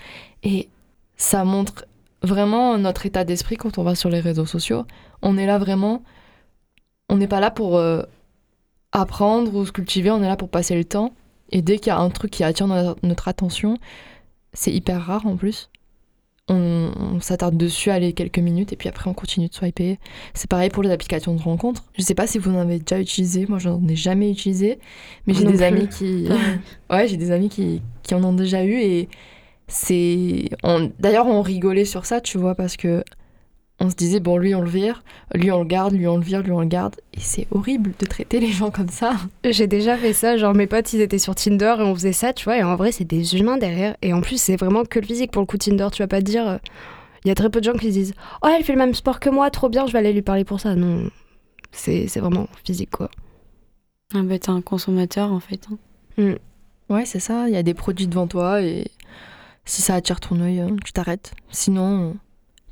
Et 0.43 0.69
ça 1.15 1.45
montre 1.45 1.85
vraiment 2.21 2.77
notre 2.77 3.05
état 3.05 3.23
d'esprit 3.23 3.55
quand 3.55 3.77
on 3.77 3.83
va 3.83 3.95
sur 3.95 4.09
les 4.09 4.19
réseaux 4.19 4.45
sociaux. 4.45 4.85
On 5.21 5.37
est 5.37 5.45
là 5.45 5.57
vraiment, 5.57 6.03
on 7.07 7.17
n'est 7.17 7.27
pas 7.27 7.39
là 7.39 7.49
pour 7.51 7.77
euh, 7.77 8.03
apprendre 8.91 9.55
ou 9.55 9.65
se 9.65 9.71
cultiver, 9.71 10.11
on 10.11 10.21
est 10.21 10.27
là 10.27 10.35
pour 10.35 10.49
passer 10.49 10.75
le 10.75 10.83
temps. 10.85 11.13
Et 11.51 11.61
dès 11.61 11.77
qu'il 11.77 11.87
y 11.87 11.91
a 11.91 11.99
un 11.99 12.09
truc 12.09 12.31
qui 12.31 12.43
attire 12.43 12.67
no- 12.67 12.95
notre 13.03 13.27
attention, 13.27 13.77
c'est 14.53 14.71
hyper 14.71 15.01
rare 15.01 15.25
en 15.25 15.35
plus. 15.37 15.69
On, 16.49 16.91
on 16.97 17.21
s'attarde 17.21 17.57
dessus, 17.57 17.91
aller 17.91 18.13
quelques 18.13 18.39
minutes, 18.39 18.73
et 18.73 18.75
puis 18.75 18.89
après 18.89 19.09
on 19.09 19.13
continue 19.13 19.47
de 19.49 19.53
swiper. 19.53 19.99
C'est 20.33 20.49
pareil 20.49 20.69
pour 20.69 20.81
les 20.83 20.89
applications 20.91 21.35
de 21.35 21.41
rencontres. 21.41 21.85
Je 21.97 22.01
sais 22.01 22.15
pas 22.15 22.25
si 22.27 22.39
vous 22.39 22.51
en 22.51 22.57
avez 22.59 22.79
déjà 22.79 22.99
utilisé, 22.99 23.45
moi 23.47 23.59
j'en 23.59 23.81
ai 23.87 23.95
jamais 23.95 24.31
utilisé, 24.31 24.79
mais 25.27 25.33
j'ai 25.35 25.45
des 25.45 25.53
plus. 25.53 25.63
amis 25.63 25.87
qui, 25.89 26.27
ouais, 26.89 27.07
j'ai 27.07 27.17
des 27.17 27.31
amis 27.31 27.49
qui, 27.49 27.81
qui 28.03 28.15
en 28.15 28.23
ont 28.23 28.33
déjà 28.33 28.63
eu 28.65 28.73
et 28.79 29.09
c'est, 29.67 30.49
on- 30.63 30.91
d'ailleurs 30.99 31.27
on 31.27 31.41
rigolait 31.41 31.85
sur 31.85 32.05
ça, 32.05 32.21
tu 32.21 32.37
vois, 32.39 32.55
parce 32.55 32.77
que 32.77 33.03
on 33.79 33.89
se 33.89 33.95
disait 33.95 34.19
bon 34.19 34.37
lui 34.37 34.53
on 34.55 34.61
le 34.61 34.69
vire, 34.69 35.03
lui 35.33 35.51
on 35.51 35.59
le 35.59 35.65
garde, 35.65 35.93
lui 35.93 36.07
on 36.07 36.17
le 36.17 36.23
vire, 36.23 36.41
lui 36.41 36.51
on 36.51 36.59
le 36.61 36.67
garde, 36.67 36.95
et 37.13 37.19
c'est 37.19 37.47
horrible 37.51 37.93
de 37.99 38.05
traiter 38.05 38.39
les 38.39 38.51
gens 38.51 38.71
comme 38.71 38.89
ça. 38.89 39.13
J'ai 39.43 39.67
déjà 39.67 39.97
fait 39.97 40.13
ça, 40.13 40.37
genre 40.37 40.53
mes 40.53 40.67
potes 40.67 40.91
ils 40.93 41.01
étaient 41.01 41.17
sur 41.19 41.35
Tinder 41.35 41.75
et 41.79 41.83
on 41.83 41.95
faisait 41.95 42.13
ça, 42.13 42.33
tu 42.33 42.43
vois, 42.45 42.57
et 42.57 42.63
en 42.63 42.75
vrai 42.75 42.91
c'est 42.91 43.05
des 43.05 43.35
humains 43.37 43.57
derrière, 43.57 43.95
et 44.01 44.13
en 44.13 44.21
plus 44.21 44.41
c'est 44.41 44.55
vraiment 44.57 44.83
que 44.83 44.99
le 44.99 45.05
physique 45.05 45.31
pour 45.31 45.41
le 45.41 45.45
coup 45.45 45.57
Tinder, 45.57 45.87
tu 45.91 46.01
vas 46.03 46.07
pas 46.07 46.19
te 46.19 46.25
dire, 46.25 46.47
euh, 46.47 46.57
il 47.25 47.27
y 47.27 47.31
a 47.31 47.35
très 47.35 47.49
peu 47.49 47.59
de 47.59 47.65
gens 47.65 47.77
qui 47.77 47.87
se 47.87 47.97
disent, 47.97 48.13
oh 48.43 48.47
elle 48.55 48.63
fait 48.63 48.73
le 48.73 48.79
même 48.79 48.93
sport 48.93 49.19
que 49.19 49.29
moi, 49.29 49.49
trop 49.49 49.69
bien, 49.69 49.87
je 49.87 49.93
vais 49.93 49.99
aller 49.99 50.13
lui 50.13 50.21
parler 50.21 50.43
pour 50.43 50.59
ça, 50.59 50.75
non, 50.75 51.09
c'est 51.71 52.07
c'est 52.07 52.19
vraiment 52.19 52.47
physique 52.65 52.91
quoi. 52.91 53.09
Ah 54.13 54.21
bah 54.23 54.39
t'es 54.39 54.49
un 54.49 54.61
consommateur 54.61 55.31
en 55.31 55.39
fait. 55.39 55.67
hein. 56.17 56.35
Ouais, 56.89 57.05
c'est 57.05 57.19
ça, 57.19 57.47
il 57.47 57.53
y 57.53 57.57
a 57.57 57.61
des 57.63 57.75
produits 57.75 58.07
devant 58.07 58.25
toi 58.25 58.61
et 58.63 58.89
si 59.63 59.83
ça 59.83 59.93
attire 59.93 60.19
ton 60.19 60.41
œil, 60.41 60.59
hein, 60.59 60.75
tu 60.83 60.91
t'arrêtes. 60.91 61.33
Sinon, 61.51 62.15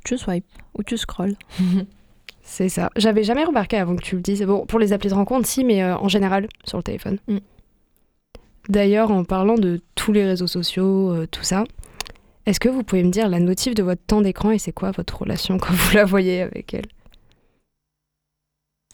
tu 0.04 0.18
swipes 0.18 0.46
ou 0.74 0.82
tu 0.82 0.96
scrolls. 0.96 1.36
C'est 2.42 2.70
ça. 2.70 2.90
J'avais 2.96 3.24
jamais 3.24 3.44
remarqué 3.44 3.76
avant 3.76 3.94
que 3.94 4.02
tu 4.02 4.16
le 4.16 4.22
dises. 4.22 4.42
Bon, 4.42 4.64
pour 4.64 4.78
les 4.78 4.94
applis 4.94 5.10
de 5.10 5.14
rencontre, 5.14 5.46
si, 5.46 5.64
mais 5.64 5.82
euh, 5.82 5.96
en 5.98 6.08
général, 6.08 6.48
sur 6.64 6.78
le 6.78 6.82
téléphone. 6.82 7.18
Mm. 7.28 7.38
D'ailleurs, 8.70 9.10
en 9.10 9.24
parlant 9.24 9.56
de 9.56 9.80
tous 9.94 10.12
les 10.12 10.24
réseaux 10.24 10.46
sociaux, 10.46 11.12
euh, 11.12 11.26
tout 11.30 11.42
ça, 11.42 11.64
est-ce 12.46 12.60
que 12.60 12.70
vous 12.70 12.82
pouvez 12.82 13.02
me 13.02 13.10
dire 13.10 13.28
la 13.28 13.40
notif 13.40 13.74
de 13.74 13.82
votre 13.82 14.02
temps 14.02 14.22
d'écran 14.22 14.50
et 14.50 14.58
c'est 14.58 14.72
quoi 14.72 14.90
votre 14.90 15.18
relation 15.18 15.58
quand 15.58 15.74
vous 15.74 15.94
la 15.94 16.06
voyez 16.06 16.40
avec 16.40 16.72
elle? 16.72 16.86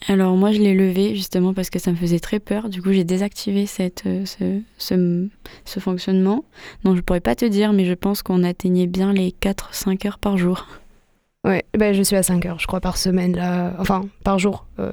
Alors 0.07 0.35
moi 0.35 0.51
je 0.51 0.59
l'ai 0.59 0.75
levé 0.75 1.15
justement 1.15 1.53
parce 1.53 1.69
que 1.69 1.79
ça 1.79 1.91
me 1.91 1.95
faisait 1.95 2.19
très 2.19 2.39
peur. 2.39 2.69
Du 2.69 2.81
coup 2.81 2.91
j'ai 2.91 3.05
désactivé 3.05 3.65
cette, 3.65 4.05
euh, 4.05 4.25
ce, 4.25 4.61
ce, 4.77 5.29
ce 5.63 5.79
fonctionnement. 5.79 6.43
Donc 6.83 6.97
je 6.97 7.01
pourrais 7.01 7.21
pas 7.21 7.35
te 7.35 7.45
dire 7.45 7.71
mais 7.71 7.85
je 7.85 7.93
pense 7.93 8.21
qu'on 8.21 8.43
atteignait 8.43 8.87
bien 8.87 9.13
les 9.13 9.33
4-5 9.41 10.05
heures 10.05 10.19
par 10.19 10.37
jour. 10.37 10.67
Ouais, 11.45 11.63
ben, 11.77 11.93
je 11.93 12.01
suis 12.01 12.15
à 12.15 12.23
5 12.23 12.43
heures, 12.47 12.59
je 12.59 12.65
crois, 12.65 12.81
par 12.81 12.97
semaine, 12.97 13.35
là. 13.35 13.73
Enfin, 13.77 14.05
par 14.23 14.39
jour, 14.39 14.65
euh, 14.79 14.91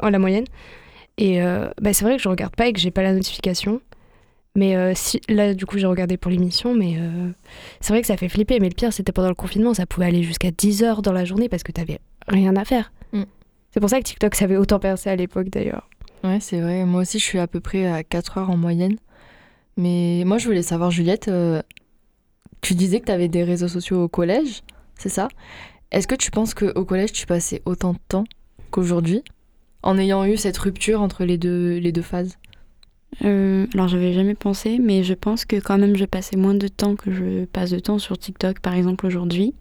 en 0.00 0.08
la 0.10 0.18
moyenne. 0.18 0.46
Et 1.18 1.42
euh, 1.42 1.70
ben, 1.80 1.92
c'est 1.92 2.04
vrai 2.04 2.16
que 2.16 2.22
je 2.22 2.28
regarde 2.30 2.56
pas 2.56 2.66
et 2.66 2.72
que 2.72 2.80
j'ai 2.80 2.90
pas 2.90 3.02
la 3.02 3.12
notification. 3.12 3.82
Mais 4.56 4.74
euh, 4.74 4.92
si, 4.94 5.20
là, 5.28 5.52
du 5.52 5.66
coup, 5.66 5.76
j'ai 5.76 5.86
regardé 5.86 6.16
pour 6.16 6.30
l'émission, 6.30 6.74
mais 6.74 6.96
euh, 6.98 7.30
c'est 7.80 7.92
vrai 7.92 8.00
que 8.00 8.06
ça 8.06 8.16
fait 8.16 8.30
flipper. 8.30 8.58
Mais 8.58 8.70
le 8.70 8.74
pire, 8.74 8.92
c'était 8.92 9.12
pendant 9.12 9.28
le 9.28 9.34
confinement, 9.34 9.74
ça 9.74 9.84
pouvait 9.84 10.06
aller 10.06 10.22
jusqu'à 10.22 10.50
10 10.50 10.82
heures 10.82 11.02
dans 11.02 11.12
la 11.12 11.26
journée 11.26 11.50
parce 11.50 11.62
que 11.62 11.72
t'avais 11.72 12.00
rien 12.26 12.56
à 12.56 12.64
faire. 12.64 12.90
Mm. 13.12 13.24
C'est 13.70 13.80
pour 13.80 13.90
ça 13.90 13.98
que 13.98 14.04
TikTok 14.04 14.34
savait 14.34 14.56
autant 14.56 14.78
percer 14.78 15.10
à 15.10 15.16
l'époque, 15.16 15.50
d'ailleurs. 15.50 15.90
Ouais, 16.24 16.38
c'est 16.40 16.60
vrai. 16.60 16.86
Moi 16.86 17.02
aussi, 17.02 17.18
je 17.18 17.24
suis 17.24 17.38
à 17.38 17.46
peu 17.46 17.60
près 17.60 17.86
à 17.86 18.02
4 18.02 18.38
heures 18.38 18.50
en 18.50 18.56
moyenne. 18.56 18.96
Mais 19.76 20.22
moi, 20.24 20.38
je 20.38 20.46
voulais 20.46 20.62
savoir, 20.62 20.90
Juliette, 20.90 21.30
tu 22.62 22.74
disais 22.74 23.00
que 23.00 23.06
tu 23.06 23.12
avais 23.12 23.28
des 23.28 23.44
réseaux 23.44 23.68
sociaux 23.68 24.04
au 24.04 24.08
collège, 24.08 24.62
c'est 24.98 25.08
ça? 25.08 25.28
Est-ce 25.92 26.08
que 26.08 26.14
tu 26.14 26.30
penses 26.30 26.54
qu'au 26.54 26.84
collège, 26.86 27.12
tu 27.12 27.26
passais 27.26 27.60
autant 27.66 27.92
de 27.92 27.98
temps 28.08 28.24
qu'aujourd'hui 28.70 29.22
en 29.82 29.98
ayant 29.98 30.24
eu 30.24 30.38
cette 30.38 30.56
rupture 30.56 31.02
entre 31.02 31.24
les 31.24 31.36
deux, 31.36 31.76
les 31.76 31.92
deux 31.92 32.02
phases? 32.02 32.38
Euh, 33.26 33.66
alors 33.74 33.88
j'avais 33.88 34.14
jamais 34.14 34.34
pensé, 34.34 34.78
mais 34.78 35.04
je 35.04 35.12
pense 35.12 35.44
que 35.44 35.56
quand 35.56 35.76
même 35.76 35.96
je 35.96 36.06
passais 36.06 36.38
moins 36.38 36.54
de 36.54 36.66
temps 36.66 36.96
que 36.96 37.12
je 37.12 37.44
passe 37.44 37.70
de 37.70 37.78
temps 37.78 37.98
sur 37.98 38.16
TikTok 38.16 38.60
par 38.60 38.72
exemple 38.72 39.06
aujourd'hui. 39.06 39.54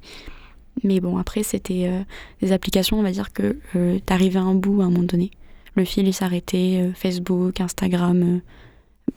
Mais 0.85 1.01
bon 1.01 1.17
après 1.17 1.43
c'était 1.43 1.88
euh, 1.89 2.01
des 2.41 2.53
applications, 2.53 2.97
on 2.97 3.03
va 3.03 3.11
dire 3.11 3.33
que 3.33 3.57
euh, 3.75 4.00
t'arrivais 4.00 4.39
à 4.39 4.43
un 4.43 4.55
bout 4.55 4.81
à 4.81 4.85
un 4.85 4.89
moment 4.89 5.03
donné. 5.03 5.31
Le 5.75 5.83
fil 5.83 6.07
il 6.07 6.13
s'arrêtait, 6.13 6.79
euh, 6.81 6.93
Facebook, 6.93 7.59
Instagram, 7.59 8.23
euh, 8.23 8.39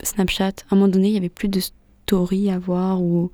Snapchat. 0.02 0.48
À 0.68 0.74
un 0.74 0.76
moment 0.76 0.88
donné 0.88 1.08
il 1.08 1.14
y 1.14 1.18
avait 1.18 1.28
plus 1.28 1.48
de 1.48 1.60
story 1.60 2.50
à 2.50 2.58
voir 2.58 3.00
ou, 3.00 3.30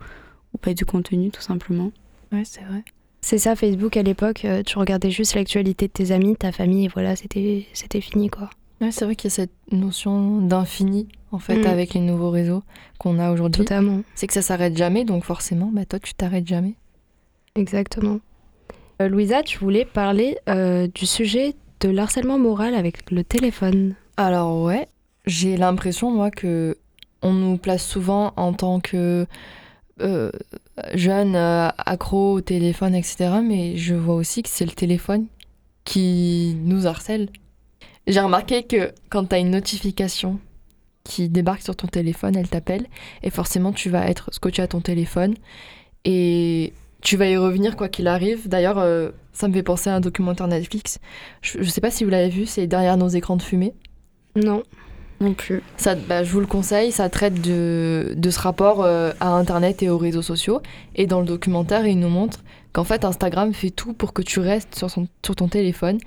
ou 0.53 0.59
pas 0.59 0.75
du 0.75 0.85
contenu 0.85 1.31
tout 1.31 1.41
simplement. 1.41 1.93
Ouais, 2.31 2.43
c'est 2.45 2.65
vrai. 2.65 2.85
C'est 3.23 3.39
ça, 3.39 3.55
Facebook 3.55 3.97
à 3.97 4.03
l'époque, 4.03 4.45
euh, 4.45 4.63
tu 4.63 4.79
regardais 4.79 5.11
juste 5.11 5.35
l'actualité 5.35 5.87
de 5.89 5.93
tes 5.93 6.11
amis, 6.11 6.37
ta 6.37 6.53
famille, 6.53 6.87
et 6.87 6.89
voilà, 6.89 7.17
c'était 7.17 7.67
fini 8.01 8.29
quoi. 8.31 8.49
Ouais, 8.81 8.91
c'est 8.93 9.05
vrai 9.05 9.15
qu'il 9.15 9.29
y 9.31 9.33
a 9.33 9.37
cette 9.37 9.53
notion 9.73 10.39
d'infini, 10.41 11.07
en 11.33 11.39
fait, 11.39 11.59
Mm. 11.63 11.67
avec 11.67 11.93
les 11.95 12.01
nouveaux 12.01 12.31
réseaux 12.31 12.63
qu'on 12.99 13.19
a 13.19 13.31
aujourd'hui. 13.31 13.63
Totalement, 13.63 14.01
C'est 14.15 14.27
que 14.27 14.33
ça 14.33 14.41
s'arrête 14.43 14.75
jamais, 14.77 15.05
donc 15.05 15.25
forcément, 15.25 15.71
bah, 15.73 15.85
toi, 15.85 15.99
tu 15.99 16.15
t'arrêtes 16.15 16.47
jamais. 16.47 16.75
exactement. 17.57 18.21
Euh, 19.03 19.09
Louisa, 19.09 19.43
tu 19.43 19.59
voulais 19.59 19.85
parler 19.85 20.37
euh, 20.49 20.87
du 20.95 21.07
sujet 21.07 21.55
de 21.81 21.89
l'harcèlement 21.89 22.39
moral 22.39 22.75
avec 22.75 23.11
le 23.11 23.25
téléphone. 23.25 23.95
Alors 24.19 24.63
ouais, 24.63 24.87
j'ai 25.27 25.57
l'impression 25.57 26.11
moi 26.11 26.31
que 26.31 26.77
on 27.23 27.33
nous 27.33 27.57
place 27.57 27.85
souvent 27.87 28.33
en 28.37 28.53
tant 28.53 28.79
que 28.81 29.27
euh, 30.01 30.31
jeune 30.95 31.37
euh, 31.37 31.69
accro 31.79 32.35
au 32.35 32.41
téléphone, 32.41 32.95
etc. 32.95 33.31
Mais 33.43 33.77
je 33.77 33.95
vois 33.95 34.15
aussi 34.15 34.43
que 34.43 34.49
c'est 34.49 34.65
le 34.65 34.73
téléphone 34.73 35.27
qui 35.85 36.57
nous 36.63 36.87
harcèle. 36.87 37.29
J'ai 38.07 38.21
remarqué 38.21 38.63
que 38.63 38.93
quand 39.09 39.27
tu 39.27 39.35
as 39.35 39.39
une 39.39 39.51
notification 39.51 40.39
qui 41.05 41.29
débarque 41.29 41.63
sur 41.63 41.77
ton 41.77 41.87
téléphone, 41.87 42.37
elle 42.37 42.49
t'appelle 42.49 42.87
et 43.23 43.31
forcément 43.31 43.73
tu 43.73 43.91
vas 43.91 44.07
être 44.09 44.33
scotché 44.33 44.63
à 44.63 44.69
ton 44.69 44.81
téléphone 44.81 45.35
et 46.05 46.73
tu 47.03 47.17
vas 47.17 47.29
y 47.29 47.37
revenir 47.37 47.77
quoi 47.77 47.89
qu'il 47.89 48.07
arrive. 48.07 48.49
D'ailleurs, 48.49 48.79
euh, 48.79 49.11
ça 49.33 49.49
me 49.49 49.53
fait 49.55 49.63
penser 49.63 49.91
à 49.91 49.97
un 49.97 50.01
documentaire 50.01 50.49
Netflix. 50.49 50.99
Je, 51.43 51.63
je 51.63 51.69
sais 51.71 51.81
pas 51.81 51.91
si 51.91 52.05
vous 52.05 52.11
l'avez 52.11 52.29
vu, 52.29 52.47
c'est 52.47 52.67
Derrière 52.67 52.97
nos 52.97 53.09
écrans 53.09 53.37
de 53.37 53.43
fumée. 53.43 53.75
Non. 54.37 54.63
Non 55.21 55.35
plus. 55.35 55.63
Ça, 55.77 55.95
bah, 55.95 56.25
je 56.25 56.33
vous 56.33 56.41
le 56.41 56.47
conseille, 56.47 56.93
ça 56.93 57.11
traite 57.11 57.43
de, 57.43 58.17
ce 58.31 58.39
rapport 58.39 58.83
euh, 58.83 59.13
à 59.21 59.29
Internet 59.29 59.83
et 59.83 59.91
aux 59.91 59.99
réseaux 59.99 60.23
sociaux. 60.23 60.63
Et 60.95 61.07
dans 61.07 61.21
le 61.21 61.27
documentaire, 61.27 61.87
il 61.87 61.99
nous 61.99 62.09
montre 62.09 62.41
qu'en 62.73 62.85
fait, 62.85 63.05
Instagram 63.05 63.53
fait 63.53 63.71
tout 63.71 63.93
pour 63.93 64.15
que 64.15 64.23
tu 64.23 64.41
restes 64.41 64.75
sur, 64.75 64.89
sur 64.91 65.37
ton 65.37 65.49
téléphone 65.49 65.99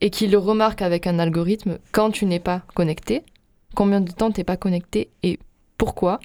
et 0.00 0.10
qu'il 0.10 0.32
le 0.32 0.38
remarque 0.38 0.82
avec 0.82 1.06
un 1.06 1.20
algorithme 1.20 1.78
quand 1.92 2.10
tu 2.10 2.26
n'es 2.26 2.40
pas 2.40 2.62
connecté, 2.74 3.22
combien 3.74 4.00
de 4.00 4.10
temps 4.10 4.32
tu 4.32 4.40
n'es 4.40 4.44
pas 4.44 4.56
connecté 4.56 5.10
et 5.22 5.38
pourquoi. 5.78 6.18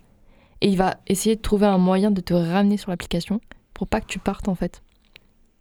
Et 0.61 0.67
il 0.67 0.77
va 0.77 0.97
essayer 1.07 1.35
de 1.35 1.41
trouver 1.41 1.67
un 1.67 1.77
moyen 1.77 2.09
de 2.09 2.21
te 2.21 2.33
ramener 2.33 2.77
sur 2.77 2.89
l'application 2.89 3.39
pour 3.73 3.87
pas 3.87 4.01
que 4.01 4.07
tu 4.07 4.19
partes 4.19 4.47
en 4.47 4.55
fait. 4.55 4.81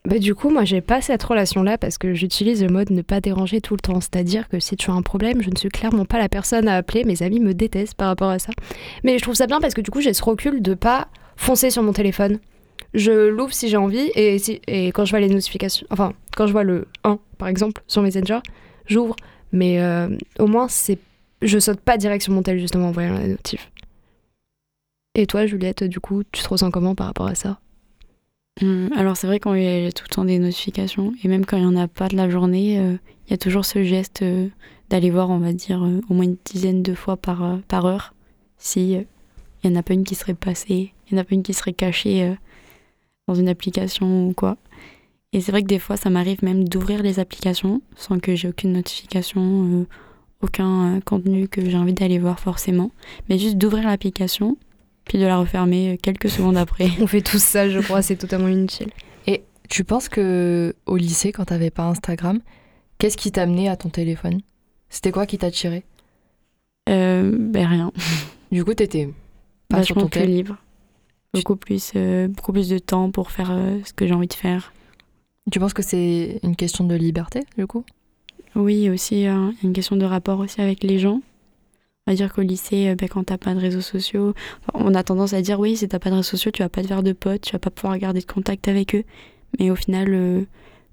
Bah, 0.06 0.18
du 0.18 0.34
coup, 0.34 0.48
moi, 0.48 0.64
j'ai 0.64 0.80
pas 0.80 1.02
cette 1.02 1.22
relation-là 1.22 1.76
parce 1.76 1.98
que 1.98 2.14
j'utilise 2.14 2.62
le 2.62 2.70
mode 2.70 2.90
ne 2.90 3.02
pas 3.02 3.20
déranger 3.20 3.60
tout 3.60 3.74
le 3.74 3.80
temps. 3.80 4.00
C'est-à-dire 4.00 4.48
que 4.48 4.58
si 4.58 4.76
tu 4.76 4.90
as 4.90 4.94
un 4.94 5.02
problème, 5.02 5.42
je 5.42 5.50
ne 5.50 5.56
suis 5.56 5.68
clairement 5.68 6.06
pas 6.06 6.18
la 6.18 6.28
personne 6.30 6.68
à 6.68 6.76
appeler. 6.76 7.04
Mes 7.04 7.22
amis 7.22 7.38
me 7.40 7.52
détestent 7.52 7.94
par 7.94 8.08
rapport 8.08 8.30
à 8.30 8.38
ça. 8.38 8.50
Mais 9.04 9.18
je 9.18 9.22
trouve 9.22 9.34
ça 9.34 9.46
bien 9.46 9.60
parce 9.60 9.74
que 9.74 9.82
du 9.82 9.90
coup, 9.90 10.00
j'ai 10.00 10.14
ce 10.14 10.22
recul 10.24 10.62
de 10.62 10.74
pas 10.74 11.08
foncer 11.36 11.68
sur 11.70 11.82
mon 11.82 11.92
téléphone. 11.92 12.38
Je 12.94 13.28
l'ouvre 13.28 13.52
si 13.52 13.68
j'ai 13.68 13.76
envie 13.76 14.10
et, 14.14 14.38
si- 14.38 14.60
et 14.66 14.88
quand 14.88 15.04
je 15.04 15.10
vois 15.10 15.20
les 15.20 15.28
notifications, 15.28 15.86
enfin, 15.90 16.14
quand 16.34 16.46
je 16.46 16.52
vois 16.52 16.64
le 16.64 16.88
1, 17.04 17.18
par 17.38 17.48
exemple, 17.48 17.82
sur 17.86 18.00
Messenger, 18.02 18.38
j'ouvre. 18.86 19.14
Mais 19.52 19.80
euh, 19.82 20.08
au 20.38 20.46
moins, 20.46 20.66
c'est, 20.68 20.98
je 21.42 21.58
saute 21.58 21.80
pas 21.80 21.98
direct 21.98 22.22
sur 22.24 22.32
mon 22.32 22.42
tel 22.42 22.58
justement 22.58 22.88
en 22.88 22.92
voyant 22.92 23.12
la 23.12 23.28
notif. 23.28 23.70
Et 25.14 25.26
toi, 25.26 25.44
Juliette, 25.46 25.84
du 25.84 26.00
coup, 26.00 26.22
tu 26.32 26.42
te 26.42 26.48
ressens 26.48 26.70
comment 26.70 26.94
par 26.94 27.06
rapport 27.08 27.26
à 27.26 27.34
ça? 27.34 27.60
Hum, 28.62 28.90
Alors 28.94 29.16
c'est 29.16 29.26
vrai 29.26 29.40
y 29.62 29.86
a 29.86 29.92
tout 29.92 30.04
le 30.08 30.14
temps 30.14 30.24
des 30.24 30.38
notifications. 30.38 31.12
Et 31.22 31.28
même 31.28 31.46
quand 31.46 31.56
il 31.56 31.66
n'y 31.66 31.76
en 31.76 31.80
a 31.80 31.88
pas 31.88 32.08
de 32.08 32.16
la 32.16 32.28
journée, 32.28 32.78
euh, 32.78 32.96
il 33.26 33.30
y 33.30 33.34
a 33.34 33.38
toujours 33.38 33.64
ce 33.64 33.82
geste 33.82 34.22
euh, 34.22 34.48
d'aller 34.90 35.10
voir, 35.10 35.30
on 35.30 35.38
va 35.38 35.52
dire, 35.52 35.82
euh, 35.84 36.00
au 36.08 36.14
moins 36.14 36.24
une 36.24 36.36
dizaine 36.44 36.82
de 36.82 36.94
fois 36.94 37.16
par, 37.16 37.58
par 37.68 37.86
heure. 37.86 38.14
Si 38.58 38.92
il 38.92 39.70
n'y 39.70 39.76
en 39.76 39.80
a 39.80 39.82
pas 39.82 39.94
une 39.94 40.04
qui 40.04 40.14
serait 40.14 40.34
passée, 40.34 40.92
il 41.06 41.14
n'y 41.14 41.18
en 41.18 41.22
a 41.22 41.24
pas 41.24 41.34
une 41.34 41.42
qui 41.42 41.54
serait 41.54 41.72
cachée 41.72 42.34
dans 43.26 43.34
une 43.34 43.48
application 43.48 44.28
ou 44.28 44.34
quoi. 44.34 44.56
Et 45.32 45.40
c'est 45.40 45.52
vrai 45.52 45.62
que 45.62 45.68
des 45.68 45.78
fois 45.78 45.96
ça 45.96 46.10
m'arrive 46.10 46.44
même 46.44 46.68
d'ouvrir 46.68 47.02
les 47.02 47.20
applications 47.20 47.80
sans 47.96 48.18
que 48.18 48.34
j'ai 48.34 48.48
aucune 48.48 48.72
notification, 48.72 49.86
aucun 50.42 51.00
contenu 51.00 51.48
que 51.48 51.68
j'ai 51.68 51.76
envie 51.76 51.94
d'aller 51.94 52.18
voir 52.18 52.38
forcément, 52.38 52.90
mais 53.28 53.38
juste 53.38 53.56
d'ouvrir 53.56 53.84
l'application 53.86 54.58
puis 55.10 55.18
de 55.18 55.26
la 55.26 55.38
refermer 55.38 55.94
euh, 55.94 55.96
quelques 56.00 56.30
secondes 56.30 56.56
après. 56.56 56.88
On 57.00 57.08
fait 57.08 57.20
tous 57.20 57.42
ça, 57.42 57.68
je 57.68 57.80
crois, 57.80 58.00
c'est 58.00 58.14
totalement 58.14 58.46
inutile. 58.46 58.90
Tu 59.68 59.84
penses 59.84 60.08
que 60.08 60.74
au 60.86 60.96
lycée, 60.96 61.30
quand 61.30 61.44
t'avais 61.44 61.70
pas 61.70 61.84
Instagram, 61.84 62.40
qu'est-ce 62.98 63.16
qui 63.16 63.30
t'a 63.30 63.42
amené 63.42 63.68
à 63.68 63.76
ton 63.76 63.88
téléphone? 63.88 64.40
C'était 64.88 65.12
quoi 65.12 65.26
qui 65.26 65.38
t'a 65.38 65.50
tiré 65.50 65.84
Euh, 66.88 67.36
ben 67.38 67.66
rien. 67.66 67.92
Du 68.52 68.64
coup, 68.64 68.74
t'étais 68.74 69.08
pas 69.68 69.84
sur 69.84 69.94
Vachement 69.94 70.08
ton 70.08 70.20
plus 70.20 70.26
libre. 70.26 70.56
Beaucoup 71.32 71.54
plus, 71.54 71.92
euh, 71.94 72.26
beaucoup 72.26 72.52
plus 72.52 72.68
de 72.68 72.78
temps 72.78 73.12
pour 73.12 73.30
faire 73.30 73.52
euh, 73.52 73.78
ce 73.84 73.92
que 73.92 74.08
j'ai 74.08 74.14
envie 74.14 74.26
de 74.26 74.34
faire. 74.34 74.72
Tu 75.52 75.60
penses 75.60 75.72
que 75.72 75.82
c'est 75.82 76.40
une 76.42 76.56
question 76.56 76.82
de 76.82 76.96
liberté, 76.96 77.44
du 77.56 77.68
coup? 77.68 77.84
Oui, 78.56 78.90
aussi, 78.90 79.28
euh, 79.28 79.50
a 79.50 79.50
une 79.62 79.72
question 79.72 79.94
de 79.94 80.04
rapport 80.04 80.40
aussi 80.40 80.60
avec 80.60 80.82
les 80.82 80.98
gens. 80.98 81.20
On 82.06 82.12
va 82.12 82.16
dire 82.16 82.32
qu'au 82.32 82.42
lycée, 82.42 82.88
euh, 82.88 82.94
ben, 82.94 83.08
quand 83.08 83.24
t'as 83.24 83.38
pas 83.38 83.54
de 83.54 83.60
réseaux 83.60 83.80
sociaux, 83.80 84.34
on 84.74 84.94
a 84.94 85.02
tendance 85.02 85.32
à 85.32 85.42
dire 85.42 85.60
oui, 85.60 85.76
si 85.76 85.88
t'as 85.88 85.98
pas 85.98 86.10
de 86.10 86.16
réseaux 86.16 86.30
sociaux, 86.30 86.50
tu 86.50 86.62
vas 86.62 86.68
pas 86.68 86.82
te 86.82 86.88
faire 86.88 87.02
de 87.02 87.12
potes, 87.12 87.42
tu 87.42 87.52
vas 87.52 87.58
pas 87.58 87.70
pouvoir 87.70 87.98
garder 87.98 88.20
de 88.20 88.26
contact 88.26 88.68
avec 88.68 88.94
eux. 88.94 89.04
Mais 89.58 89.70
au 89.70 89.76
final, 89.76 90.08
euh, 90.10 90.44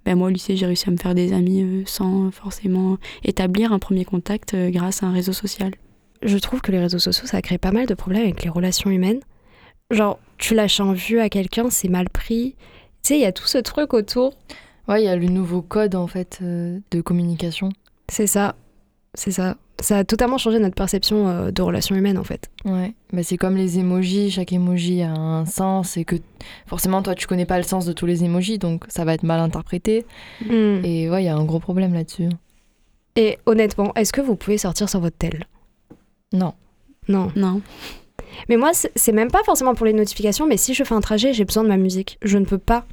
ben, 0.07 0.15
moi 0.15 0.27
au 0.29 0.31
lycée, 0.31 0.55
j'ai 0.55 0.65
réussi 0.65 0.87
à 0.87 0.91
me 0.93 0.97
faire 0.97 1.13
des 1.13 1.33
amis 1.33 1.61
euh, 1.61 1.83
sans 1.85 2.31
forcément 2.31 2.97
établir 3.25 3.73
un 3.73 3.77
premier 3.77 4.05
contact 4.05 4.53
euh, 4.53 4.69
grâce 4.69 5.03
à 5.03 5.07
un 5.07 5.11
réseau 5.11 5.33
social. 5.33 5.71
je 6.21 6.37
trouve 6.37 6.61
que 6.61 6.71
les 6.71 6.79
réseaux 6.79 6.97
sociaux, 6.97 7.27
ça 7.27 7.41
crée 7.41 7.57
pas 7.57 7.73
mal 7.73 7.87
de 7.87 7.93
problèmes 7.93 8.23
avec 8.23 8.41
les 8.41 8.49
relations 8.49 8.89
humaines. 8.89 9.19
Genre, 9.91 10.17
tu 10.37 10.55
lâches 10.55 10.79
en 10.79 10.93
vue 10.93 11.19
à 11.19 11.27
quelqu'un, 11.27 11.69
c'est 11.69 11.89
mal 11.89 12.07
pris. 12.09 12.55
Tu 13.03 13.09
sais, 13.09 13.17
il 13.17 13.21
y 13.21 13.25
a 13.25 13.33
tout 13.33 13.47
ce 13.47 13.57
truc 13.57 13.93
autour. 13.93 14.33
Ouais, 14.87 15.01
il 15.01 15.05
y 15.05 15.09
a 15.09 15.15
le 15.17 15.27
nouveau 15.27 15.61
code, 15.61 15.93
en 15.93 16.07
fait, 16.07 16.39
euh, 16.41 16.79
de 16.91 17.01
communication. 17.01 17.67
C'est 18.07 18.27
ça, 18.27 18.55
c'est 19.13 19.31
ça. 19.31 19.57
Ça 19.79 19.99
a 19.99 20.03
totalement 20.03 20.37
changé 20.39 20.57
notre 20.59 20.73
perception 20.75 21.27
euh, 21.27 21.51
de 21.51 21.61
relations 21.61 21.95
humaines, 21.95 22.17
en 22.17 22.23
fait. 22.23 22.49
Ouais, 22.65 22.93
bah, 23.13 23.21
c'est 23.23 23.37
comme 23.37 23.55
les 23.55 23.77
emojis, 23.79 24.31
chaque 24.31 24.51
emoji 24.51 25.03
a 25.03 25.11
un 25.11 25.45
sens 25.45 25.97
et 25.97 26.03
que 26.05 26.15
forcément 26.65 27.01
toi 27.03 27.13
tu 27.15 27.27
connais 27.27 27.45
pas 27.45 27.57
le 27.57 27.63
sens 27.63 27.85
de 27.85 27.93
tous 27.93 28.05
les 28.05 28.23
emojis 28.23 28.57
donc 28.57 28.85
ça 28.87 29.05
va 29.05 29.13
être 29.13 29.23
mal 29.23 29.39
interprété 29.39 30.05
Et, 30.49 31.03
et 31.03 31.09
ouais, 31.09 31.23
il 31.23 31.25
y 31.25 31.29
a 31.29 31.35
un 31.35 31.45
gros 31.45 31.59
problème 31.59 31.93
là-dessus. 31.93 32.29
honnêtement, 33.45 33.93
est-ce 33.95 34.11
que 34.13 34.21
vous 34.21 34.35
pouvez 34.35 34.57
sortir 34.57 34.89
sur 34.89 34.99
votre 34.99 35.17
tel 35.17 35.45
Non. 36.33 36.53
Non. 37.07 37.31
Non. 37.35 37.61
Mais 38.49 38.57
moi, 38.57 38.71
c'est 38.73 39.11
même 39.11 39.31
pas 39.31 39.43
forcément 39.43 39.75
pour 39.75 39.85
les 39.85 39.93
notifications, 39.93 40.47
mais 40.47 40.57
si 40.57 40.73
je 40.73 40.83
fais 40.83 40.93
un 40.95 41.01
trajet, 41.01 41.33
j'ai 41.33 41.45
besoin 41.45 41.63
de 41.63 41.69
ma 41.69 41.77
musique. 41.77 42.17
Je 42.21 42.37
ne 42.37 42.45
peux 42.45 42.57
pas 42.57 42.85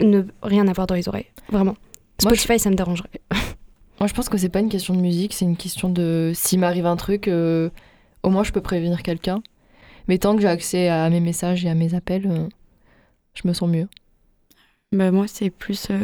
ne 0.00 0.22
rien 0.42 0.66
avoir 0.68 0.86
dans 0.86 0.94
les 0.94 1.08
oreilles. 1.08 1.26
Vraiment. 1.50 1.76
Moi, 2.22 2.32
Spotify, 2.34 2.58
ça 2.58 2.70
me 2.70 2.74
dérangerait. 2.76 3.10
Moi 4.00 4.06
je 4.08 4.14
pense 4.14 4.28
que 4.28 4.38
c'est 4.38 4.48
pas 4.48 4.60
une 4.60 4.68
question 4.70 4.94
de 4.94 5.00
musique, 5.00 5.34
c'est 5.34 5.44
une 5.44 5.56
question 5.56 5.88
de 5.90 6.32
s'il 6.34 6.58
m'arrive 6.58 6.86
un 6.86 6.96
truc 6.96 7.28
euh, 7.28 7.68
au 8.22 8.30
moins 8.30 8.42
je 8.44 8.52
peux 8.52 8.60
prévenir 8.62 9.02
quelqu'un. 9.02 9.42
Mais 10.08 10.18
tant 10.18 10.34
que 10.34 10.42
j'ai 10.42 10.48
accès 10.48 10.88
à 10.88 11.08
mes 11.10 11.20
messages 11.20 11.64
et 11.64 11.68
à 11.68 11.74
mes 11.74 11.94
appels, 11.94 12.26
euh, 12.26 12.48
je 13.34 13.46
me 13.46 13.52
sens 13.52 13.68
mieux. 13.68 13.86
Bah, 14.92 15.12
moi, 15.12 15.26
c'est 15.28 15.50
plus 15.50 15.86
euh, 15.92 15.98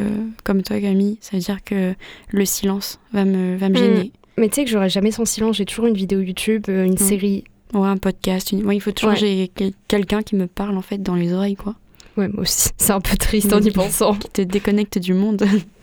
comme 0.44 0.62
toi, 0.62 0.80
Camille. 0.80 1.18
Ça 1.20 1.36
veut 1.36 1.42
dire 1.42 1.64
que 1.64 1.94
le 2.30 2.44
silence 2.44 3.00
va 3.12 3.24
me, 3.24 3.56
va 3.56 3.68
me 3.68 3.74
Mm. 3.74 3.78
gêner. 3.78 4.12
Mais 4.38 4.48
tu 4.48 4.54
sais 4.56 4.64
que 4.64 4.70
j'aurais 4.70 4.90
jamais 4.90 5.10
son 5.10 5.24
silence. 5.24 5.56
J'ai 5.56 5.64
toujours 5.64 5.86
une 5.86 5.96
vidéo 5.96 6.20
YouTube, 6.20 6.66
euh, 6.68 6.84
une 6.84 6.98
série. 6.98 7.42
Ouais, 7.74 7.88
un 7.88 7.96
podcast. 7.96 8.52
Une... 8.52 8.64
Ouais, 8.64 8.76
il 8.76 8.80
faut 8.80 8.92
toujours 8.92 9.14
Ouais. 9.14 9.18
j'ai 9.18 9.50
quel- 9.52 9.72
quelqu'un 9.88 10.22
qui 10.22 10.36
me 10.36 10.46
parle 10.46 10.76
en 10.78 10.82
fait 10.82 11.02
dans 11.02 11.16
les 11.16 11.32
oreilles, 11.32 11.56
quoi. 11.56 11.74
Ouais, 12.16 12.28
moi 12.28 12.42
aussi. 12.42 12.68
C'est 12.76 12.92
un 12.92 13.00
peu 13.00 13.16
triste 13.16 13.52
en 13.52 13.60
y 13.60 13.72
pensant. 13.72 14.14
Qui 14.14 14.28
te 14.28 14.42
déconnecte 14.42 14.98
du 14.98 15.14
monde. 15.14 15.42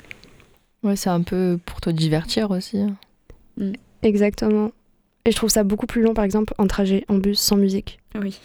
Ouais, 0.84 0.96
c'est 0.96 1.10
un 1.10 1.22
peu 1.22 1.60
pour 1.66 1.82
te 1.82 1.90
divertir 1.90 2.52
aussi. 2.52 2.80
Exactement. 4.02 4.72
Et 5.26 5.32
je 5.32 5.36
trouve 5.38 5.50
ça 5.50 5.64
beaucoup 5.64 5.86
plus 5.86 6.02
long, 6.02 6.14
par 6.14 6.26
exemple, 6.26 6.54
en 6.58 6.68
trajet, 6.68 7.06
en 7.08 7.18
bus, 7.18 7.40
sans 7.40 7.56
musique. 7.56 8.00
Oui. 8.20 8.38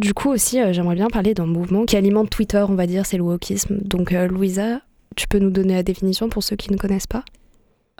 Du 0.00 0.14
coup 0.14 0.30
aussi, 0.30 0.60
euh, 0.60 0.72
j'aimerais 0.72 0.94
bien 0.94 1.08
parler 1.08 1.34
d'un 1.34 1.46
mouvement 1.46 1.84
qui 1.84 1.96
alimente 1.96 2.30
Twitter, 2.30 2.64
on 2.66 2.74
va 2.74 2.86
dire, 2.86 3.04
c'est 3.04 3.18
le 3.18 3.22
wokisme. 3.24 3.78
Donc 3.82 4.12
euh, 4.12 4.26
Louisa, 4.28 4.80
tu 5.16 5.28
peux 5.28 5.38
nous 5.38 5.50
donner 5.50 5.74
la 5.74 5.82
définition 5.82 6.30
pour 6.30 6.42
ceux 6.42 6.56
qui 6.56 6.72
ne 6.72 6.78
connaissent 6.78 7.06
pas? 7.06 7.24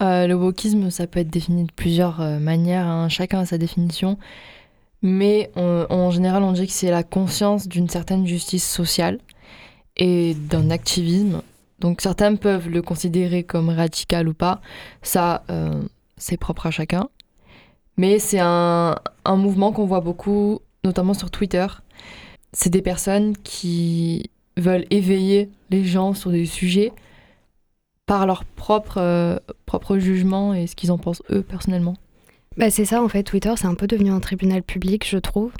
Euh, 0.00 0.26
le 0.26 0.34
wokisme, 0.34 0.88
ça 0.90 1.06
peut 1.06 1.20
être 1.20 1.28
défini 1.28 1.64
de 1.64 1.72
plusieurs 1.72 2.22
euh, 2.22 2.38
manières, 2.38 2.86
hein, 2.86 3.10
chacun 3.10 3.40
a 3.40 3.44
sa 3.44 3.58
définition. 3.58 4.16
Mais 5.02 5.50
on- 5.56 5.86
en 5.90 6.10
général, 6.10 6.42
on 6.42 6.52
dit 6.52 6.66
que 6.66 6.72
c'est 6.72 6.90
la 6.90 7.02
conscience 7.02 7.68
d'une 7.68 7.88
certaine 7.90 8.26
justice 8.26 8.66
sociale 8.66 9.18
et 9.96 10.32
d'un 10.34 10.70
activisme 10.70 11.42
Donc 11.80 12.00
certains 12.00 12.36
peuvent 12.36 12.68
le 12.68 12.82
considérer 12.82 13.42
comme 13.42 13.70
radical 13.70 14.28
ou 14.28 14.34
pas. 14.34 14.60
Ça, 15.02 15.44
euh, 15.50 15.82
c'est 16.16 16.36
propre 16.36 16.66
à 16.66 16.70
chacun. 16.70 17.08
Mais 17.96 18.18
c'est 18.18 18.40
un, 18.40 18.96
un 19.24 19.36
mouvement 19.36 19.72
qu'on 19.72 19.86
voit 19.86 20.00
beaucoup, 20.00 20.60
notamment 20.84 21.14
sur 21.14 21.30
Twitter. 21.30 21.66
C'est 22.52 22.70
des 22.70 22.82
personnes 22.82 23.36
qui 23.38 24.30
veulent 24.56 24.86
éveiller 24.90 25.50
les 25.70 25.84
gens 25.84 26.14
sur 26.14 26.30
des 26.30 26.46
sujets 26.46 26.92
par 28.06 28.26
leur 28.26 28.44
propre, 28.44 28.98
euh, 28.98 29.36
propre 29.66 29.98
jugement 29.98 30.52
et 30.52 30.66
ce 30.66 30.74
qu'ils 30.74 30.90
en 30.90 30.98
pensent 30.98 31.22
eux 31.30 31.42
personnellement. 31.42 31.94
Bah, 32.56 32.70
c'est 32.70 32.84
ça 32.84 33.02
en 33.02 33.08
fait, 33.08 33.22
Twitter 33.22 33.52
c'est 33.56 33.66
un 33.68 33.76
peu 33.76 33.86
devenu 33.86 34.10
un 34.10 34.20
tribunal 34.20 34.62
public 34.62 35.06
je 35.08 35.18
trouve. 35.18 35.52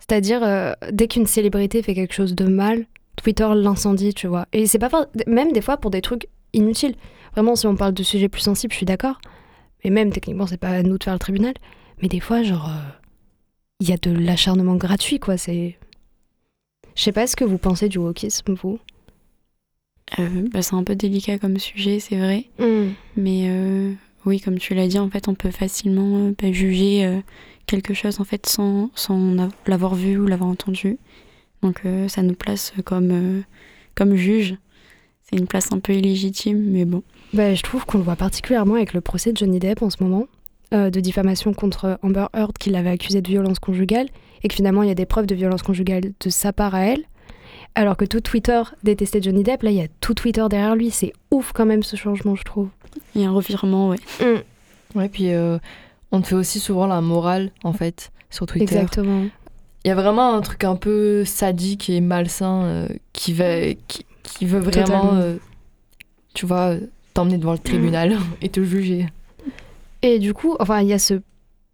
C'est-à-dire 0.00 0.42
euh, 0.42 0.72
dès 0.90 1.06
qu'une 1.06 1.26
célébrité 1.26 1.82
fait 1.82 1.94
quelque 1.94 2.12
chose 2.12 2.34
de 2.34 2.46
mal, 2.46 2.86
Twitter 3.24 3.48
l'incendie, 3.56 4.12
tu 4.14 4.26
vois. 4.28 4.46
Et 4.52 4.66
c'est 4.66 4.78
pas 4.78 4.90
même 5.26 5.50
des 5.50 5.62
fois 5.62 5.78
pour 5.78 5.90
des 5.90 6.02
trucs 6.02 6.28
inutiles. 6.52 6.94
Vraiment 7.32 7.56
si 7.56 7.66
on 7.66 7.74
parle 7.74 7.94
de 7.94 8.02
sujets 8.02 8.28
plus 8.28 8.42
sensibles, 8.42 8.72
je 8.72 8.76
suis 8.76 8.86
d'accord. 8.86 9.18
Mais 9.82 9.90
même 9.90 10.12
techniquement 10.12 10.46
c'est 10.46 10.60
pas 10.60 10.68
à 10.68 10.82
nous 10.82 10.98
de 10.98 11.02
faire 11.04 11.14
le 11.14 11.18
tribunal. 11.18 11.54
Mais 12.02 12.08
des 12.08 12.20
fois 12.20 12.42
genre 12.42 12.68
euh, 12.68 12.90
il 13.80 13.88
y 13.88 13.92
a 13.92 13.96
de 13.96 14.12
l'acharnement 14.12 14.76
gratuit 14.76 15.18
quoi, 15.18 15.36
c'est... 15.38 15.78
Je 16.94 17.02
sais 17.02 17.12
pas 17.12 17.26
ce 17.26 17.34
que 17.34 17.44
vous 17.44 17.58
pensez 17.58 17.88
du 17.88 17.98
wokisme 17.98 18.54
vous. 18.54 18.78
Euh, 20.18 20.46
bah, 20.52 20.62
c'est 20.62 20.74
un 20.76 20.84
peu 20.84 20.94
délicat 20.94 21.38
comme 21.38 21.58
sujet, 21.58 21.98
c'est 21.98 22.18
vrai. 22.18 22.44
Mais 23.16 23.48
euh, 23.48 23.92
oui, 24.26 24.38
comme 24.38 24.58
tu 24.58 24.74
l'as 24.74 24.86
dit, 24.86 24.98
en 24.98 25.10
fait, 25.10 25.26
on 25.28 25.34
peut 25.34 25.50
facilement 25.50 26.30
bah, 26.40 26.52
juger 26.52 27.20
quelque 27.66 27.94
chose 27.94 28.20
en 28.20 28.24
fait 28.24 28.46
sans, 28.46 28.90
sans 28.94 29.38
av- 29.38 29.52
l'avoir 29.66 29.94
vu 29.94 30.18
ou 30.18 30.26
l'avoir 30.26 30.50
entendu. 30.50 30.98
Donc 31.64 31.80
euh, 31.86 32.08
ça 32.08 32.22
nous 32.22 32.34
place 32.34 32.72
comme, 32.84 33.10
euh, 33.10 33.40
comme 33.94 34.14
juge. 34.14 34.56
C'est 35.22 35.36
une 35.36 35.46
place 35.46 35.72
un 35.72 35.78
peu 35.78 35.94
illégitime, 35.94 36.62
mais 36.70 36.84
bon. 36.84 37.02
Bah, 37.32 37.54
je 37.54 37.62
trouve 37.62 37.86
qu'on 37.86 37.96
le 37.96 38.04
voit 38.04 38.16
particulièrement 38.16 38.74
avec 38.74 38.92
le 38.92 39.00
procès 39.00 39.32
de 39.32 39.38
Johnny 39.38 39.58
Depp 39.58 39.80
en 39.80 39.88
ce 39.88 39.96
moment, 40.02 40.26
euh, 40.74 40.90
de 40.90 41.00
diffamation 41.00 41.54
contre 41.54 41.98
Amber 42.02 42.26
Heard 42.34 42.58
qui 42.58 42.68
l'avait 42.68 42.90
accusé 42.90 43.22
de 43.22 43.28
violence 43.28 43.58
conjugale, 43.58 44.08
et 44.42 44.48
que 44.48 44.54
finalement 44.54 44.82
il 44.82 44.88
y 44.88 44.92
a 44.92 44.94
des 44.94 45.06
preuves 45.06 45.24
de 45.24 45.34
violence 45.34 45.62
conjugale 45.62 46.12
de 46.20 46.28
sa 46.28 46.52
part 46.52 46.74
à 46.74 46.84
elle. 46.84 47.02
Alors 47.74 47.96
que 47.96 48.04
tout 48.04 48.20
Twitter 48.20 48.62
détestait 48.82 49.22
Johnny 49.22 49.42
Depp, 49.42 49.62
là 49.62 49.70
il 49.70 49.76
y 49.78 49.82
a 49.82 49.88
tout 50.00 50.12
Twitter 50.12 50.44
derrière 50.50 50.76
lui. 50.76 50.90
C'est 50.90 51.14
ouf 51.30 51.52
quand 51.52 51.64
même 51.64 51.82
ce 51.82 51.96
changement, 51.96 52.36
je 52.36 52.44
trouve. 52.44 52.68
Il 53.14 53.22
y 53.22 53.24
a 53.24 53.28
un 53.28 53.32
revirement, 53.32 53.88
ouais. 53.88 53.98
Ouais, 54.94 55.08
puis 55.08 55.32
euh, 55.32 55.58
on 56.12 56.20
te 56.20 56.28
fait 56.28 56.34
aussi 56.34 56.60
souvent 56.60 56.86
la 56.86 57.00
morale, 57.00 57.50
en 57.64 57.72
fait, 57.72 58.12
sur 58.30 58.44
Twitter. 58.46 58.76
Exactement. 58.76 59.24
Il 59.84 59.88
y 59.88 59.90
a 59.90 59.94
vraiment 59.94 60.34
un 60.34 60.40
truc 60.40 60.64
un 60.64 60.76
peu 60.76 61.24
sadique 61.24 61.90
et 61.90 62.00
malsain 62.00 62.62
euh, 62.64 62.88
qui, 63.12 63.34
va, 63.34 63.74
qui, 63.86 64.06
qui 64.22 64.46
veut 64.46 64.58
vraiment, 64.58 65.14
euh, 65.14 65.36
tu 66.32 66.46
vois, 66.46 66.74
t'emmener 67.12 67.36
devant 67.36 67.52
le 67.52 67.58
tribunal 67.58 68.16
et 68.40 68.48
te 68.48 68.64
juger. 68.64 69.06
Et 70.00 70.18
du 70.18 70.32
coup, 70.32 70.56
enfin, 70.58 70.80
il 70.80 70.88
y 70.88 70.92
a 70.92 70.98
ce 70.98 71.20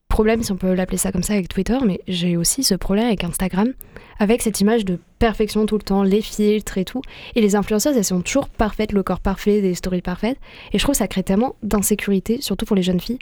problème, 0.08 0.42
si 0.42 0.52
on 0.52 0.56
peut 0.56 0.74
l'appeler 0.74 0.98
ça 0.98 1.12
comme 1.12 1.22
ça, 1.22 1.34
avec 1.34 1.48
Twitter, 1.48 1.78
mais 1.86 2.00
j'ai 2.08 2.36
aussi 2.36 2.64
ce 2.64 2.74
problème 2.74 3.06
avec 3.06 3.22
Instagram, 3.24 3.72
avec 4.18 4.42
cette 4.42 4.60
image 4.60 4.84
de 4.84 4.98
perfection 5.18 5.64
tout 5.64 5.76
le 5.76 5.82
temps, 5.82 6.02
les 6.02 6.20
filtres 6.20 6.78
et 6.78 6.84
tout. 6.84 7.00
Et 7.36 7.40
les 7.40 7.56
influenceuses, 7.56 7.96
elles 7.96 8.04
sont 8.04 8.20
toujours 8.20 8.48
parfaites, 8.48 8.92
le 8.92 9.02
corps 9.02 9.20
parfait, 9.20 9.62
des 9.62 9.74
stories 9.74 10.02
parfaites. 10.02 10.38
Et 10.72 10.78
je 10.78 10.82
trouve 10.82 10.94
que 10.94 10.98
ça 10.98 11.08
crée 11.08 11.22
tellement 11.22 11.54
d'insécurité, 11.62 12.40
surtout 12.40 12.66
pour 12.66 12.76
les 12.76 12.82
jeunes 12.82 13.00
filles. 13.00 13.20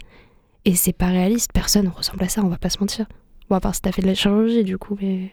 Et 0.65 0.75
c'est 0.75 0.93
pas 0.93 1.07
réaliste, 1.07 1.51
personne 1.53 1.85
ne 1.85 1.89
ressemble 1.89 2.23
à 2.23 2.27
ça, 2.27 2.41
on 2.43 2.49
va 2.49 2.57
pas 2.57 2.69
se 2.69 2.79
mentir. 2.79 3.05
Bon, 3.49 3.55
à 3.55 3.59
part 3.59 3.75
si 3.75 3.81
t'as 3.81 3.91
fait 3.91 4.01
de 4.01 4.07
la 4.07 4.15
chirurgie, 4.15 4.63
du 4.63 4.77
coup, 4.77 4.97
mais. 5.01 5.31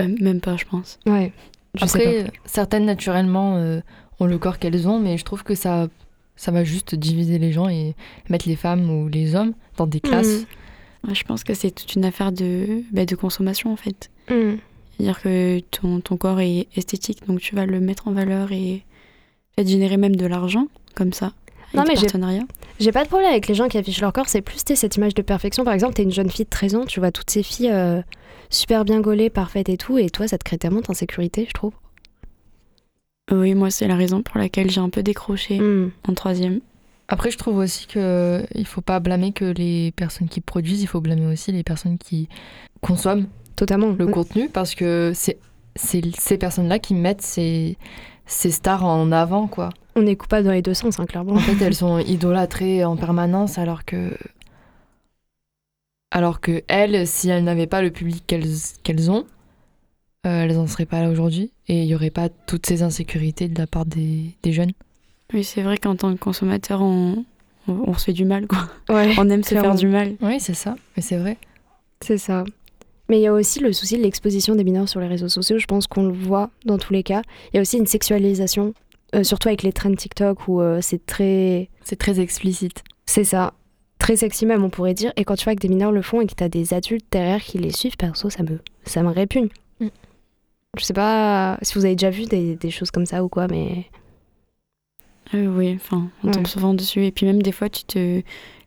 Euh, 0.00 0.08
même 0.20 0.40
pas, 0.40 0.56
je 0.56 0.64
pense. 0.64 0.98
Ouais. 1.06 1.32
Je 1.74 1.86
sais 1.86 1.98
Après, 1.98 2.24
pas. 2.24 2.30
certaines, 2.46 2.84
naturellement, 2.86 3.56
euh, 3.56 3.80
ont 4.18 4.26
le 4.26 4.38
corps 4.38 4.58
qu'elles 4.58 4.88
ont, 4.88 4.98
mais 4.98 5.18
je 5.18 5.24
trouve 5.24 5.42
que 5.44 5.54
ça, 5.54 5.88
ça 6.36 6.50
va 6.50 6.64
juste 6.64 6.94
diviser 6.94 7.38
les 7.38 7.52
gens 7.52 7.68
et 7.68 7.94
mettre 8.28 8.48
les 8.48 8.56
femmes 8.56 8.90
ou 8.90 9.08
les 9.08 9.34
hommes 9.34 9.52
dans 9.76 9.86
des 9.86 10.00
classes. 10.00 10.40
Mhm. 10.40 10.46
Ouais, 11.08 11.14
je 11.14 11.24
pense 11.24 11.44
que 11.44 11.54
c'est 11.54 11.70
toute 11.70 11.94
une 11.94 12.04
affaire 12.04 12.32
de, 12.32 12.82
bah, 12.92 13.06
de 13.06 13.14
consommation, 13.14 13.72
en 13.72 13.76
fait. 13.76 14.10
Mm. 14.30 14.56
C'est-à-dire 14.96 15.22
que 15.22 15.60
ton, 15.70 16.00
ton 16.00 16.16
corps 16.18 16.40
est 16.40 16.66
esthétique, 16.76 17.26
donc 17.26 17.40
tu 17.40 17.54
vas 17.54 17.64
le 17.64 17.80
mettre 17.80 18.08
en 18.08 18.12
valeur 18.12 18.52
et 18.52 18.84
peut-être 19.56 19.68
générer 19.68 19.96
même 19.96 20.16
de 20.16 20.26
l'argent, 20.26 20.66
comme 20.94 21.14
ça, 21.14 21.32
Non, 21.74 21.84
mais 21.86 21.94
j'ai- 21.96 22.92
pas 22.92 23.02
de 23.04 23.08
problème 23.08 23.30
avec 23.30 23.46
les 23.48 23.54
gens 23.54 23.68
qui 23.68 23.78
affichent 23.78 24.00
leur 24.00 24.12
corps, 24.12 24.28
c'est 24.28 24.40
plus 24.42 24.58
cette 24.74 24.96
image 24.96 25.14
de 25.14 25.22
perfection. 25.22 25.64
Par 25.64 25.74
exemple, 25.74 25.94
t'es 25.94 26.02
une 26.02 26.10
jeune 26.12 26.28
fille 26.30 26.44
de 26.44 26.50
13 26.50 26.74
ans, 26.74 26.84
tu 26.84 26.98
vois 27.00 27.12
toutes 27.12 27.30
ces 27.30 27.42
filles 27.42 27.70
euh, 27.70 28.02
super 28.48 28.84
bien 28.84 29.00
gaulées, 29.00 29.30
parfaites 29.30 29.68
et 29.68 29.76
tout, 29.76 29.96
et 29.98 30.10
toi, 30.10 30.26
ça 30.26 30.36
te 30.38 30.44
crée 30.44 30.58
tellement 30.58 30.80
d'insécurité, 30.80 31.44
je 31.48 31.52
trouve. 31.52 31.72
Oui, 33.30 33.54
moi, 33.54 33.70
c'est 33.70 33.86
la 33.86 33.94
raison 33.96 34.22
pour 34.22 34.38
laquelle 34.38 34.70
j'ai 34.70 34.80
un 34.80 34.88
peu 34.88 35.02
décroché 35.02 35.60
Mm. 35.60 35.92
en 36.08 36.14
troisième. 36.14 36.60
Après, 37.08 37.30
je 37.30 37.38
trouve 37.38 37.58
aussi 37.58 37.86
que 37.86 38.44
il 38.54 38.66
faut 38.66 38.80
pas 38.80 38.98
blâmer 39.00 39.32
que 39.32 39.44
les 39.44 39.92
personnes 39.92 40.28
qui 40.28 40.40
produisent, 40.40 40.82
il 40.82 40.86
faut 40.86 41.00
blâmer 41.00 41.26
aussi 41.26 41.52
les 41.52 41.62
personnes 41.64 41.98
qui 41.98 42.28
consomment 42.80 43.26
Totalement. 43.56 43.94
le 43.98 44.06
contenu 44.06 44.48
parce 44.48 44.74
que 44.74 45.12
c'est 45.14 45.38
ces 45.76 46.36
personnes-là 46.38 46.78
qui 46.80 46.94
mettent 46.94 47.22
ces, 47.22 47.76
ces 48.30 48.50
stars 48.50 48.84
en 48.84 49.12
avant, 49.12 49.46
quoi. 49.46 49.70
On 49.96 50.06
est 50.06 50.16
coupable 50.16 50.46
dans 50.46 50.52
les 50.52 50.62
deux 50.62 50.74
sens, 50.74 50.98
hein, 51.00 51.06
clairement. 51.06 51.34
En 51.34 51.38
fait, 51.38 51.62
elles 51.64 51.74
sont 51.74 51.98
idolâtrées 51.98 52.84
en 52.84 52.96
permanence 52.96 53.58
alors 53.58 53.84
que. 53.84 54.16
Alors 56.12 56.40
que 56.40 56.62
elles, 56.68 57.06
si 57.06 57.28
elles 57.28 57.44
n'avaient 57.44 57.66
pas 57.68 57.82
le 57.82 57.90
public 57.90 58.24
qu'elles 58.26 58.48
qu'elles 58.82 59.10
ont, 59.10 59.24
euh, 60.26 60.42
elles 60.44 60.54
n'en 60.56 60.66
seraient 60.66 60.86
pas 60.86 61.02
là 61.02 61.08
aujourd'hui 61.10 61.52
et 61.68 61.82
il 61.82 61.86
n'y 61.86 61.94
aurait 61.94 62.10
pas 62.10 62.28
toutes 62.28 62.66
ces 62.66 62.82
insécurités 62.82 63.48
de 63.48 63.58
la 63.58 63.66
part 63.66 63.86
des, 63.86 64.34
des 64.42 64.52
jeunes. 64.52 64.72
Oui, 65.32 65.44
c'est 65.44 65.62
vrai 65.62 65.78
qu'en 65.78 65.94
tant 65.94 66.12
que 66.12 66.18
consommateur, 66.18 66.82
on, 66.82 67.24
on, 67.68 67.72
on 67.86 67.94
se 67.94 68.06
fait 68.06 68.12
du 68.12 68.24
mal, 68.24 68.48
quoi. 68.48 68.68
Ouais, 68.88 69.14
On 69.18 69.28
aime 69.30 69.44
se 69.44 69.50
faire 69.54 69.74
du 69.76 69.86
mal. 69.86 70.16
Oui, 70.20 70.40
c'est 70.40 70.54
ça, 70.54 70.74
mais 70.96 71.02
c'est 71.02 71.16
vrai. 71.16 71.36
c'est 72.02 72.18
ça. 72.18 72.44
Mais 73.10 73.18
il 73.18 73.22
y 73.22 73.26
a 73.26 73.32
aussi 73.32 73.58
le 73.60 73.72
souci 73.72 73.98
de 73.98 74.02
l'exposition 74.02 74.54
des 74.54 74.62
mineurs 74.64 74.88
sur 74.88 75.00
les 75.00 75.08
réseaux 75.08 75.28
sociaux. 75.28 75.58
Je 75.58 75.66
pense 75.66 75.86
qu'on 75.88 76.04
le 76.06 76.12
voit 76.12 76.48
dans 76.64 76.78
tous 76.78 76.92
les 76.92 77.02
cas. 77.02 77.22
Il 77.52 77.56
y 77.56 77.58
a 77.58 77.60
aussi 77.60 77.76
une 77.76 77.86
sexualisation, 77.86 78.72
euh, 79.16 79.24
surtout 79.24 79.48
avec 79.48 79.64
les 79.64 79.72
trends 79.72 79.92
TikTok 79.94 80.46
où 80.46 80.60
euh, 80.60 80.78
c'est 80.80 81.04
très. 81.04 81.68
C'est 81.82 81.96
très 81.98 82.20
explicite. 82.20 82.84
C'est 83.06 83.24
ça. 83.24 83.52
Très 83.98 84.14
sexy 84.16 84.46
même, 84.46 84.62
on 84.64 84.70
pourrait 84.70 84.94
dire. 84.94 85.12
Et 85.16 85.24
quand 85.24 85.34
tu 85.34 85.42
vois 85.44 85.54
que 85.56 85.60
des 85.60 85.68
mineurs 85.68 85.90
le 85.92 86.02
font 86.02 86.20
et 86.20 86.26
que 86.26 86.34
t'as 86.34 86.48
des 86.48 86.72
adultes 86.72 87.04
derrière 87.10 87.42
qui 87.42 87.58
les 87.58 87.72
suivent, 87.72 87.96
perso, 87.96 88.30
ça 88.30 88.44
me, 88.44 88.60
ça 88.84 89.02
me 89.02 89.10
répugne. 89.10 89.48
Mm. 89.80 89.88
Je 90.78 90.84
sais 90.84 90.94
pas 90.94 91.58
si 91.62 91.74
vous 91.74 91.84
avez 91.84 91.96
déjà 91.96 92.10
vu 92.10 92.26
des, 92.26 92.54
des 92.54 92.70
choses 92.70 92.92
comme 92.92 93.06
ça 93.06 93.24
ou 93.24 93.28
quoi, 93.28 93.48
mais. 93.48 93.86
Euh, 95.34 95.46
oui, 95.48 95.74
enfin, 95.74 96.08
on 96.22 96.28
Ouais. 96.28 96.32
tombe 96.32 96.46
souvent 96.46 96.74
dessus. 96.74 97.04
Et 97.04 97.10
puis 97.12 97.26
même 97.26 97.42
des 97.42 97.52
fois, 97.52 97.68
tu 97.68 97.82
te... 97.84 98.22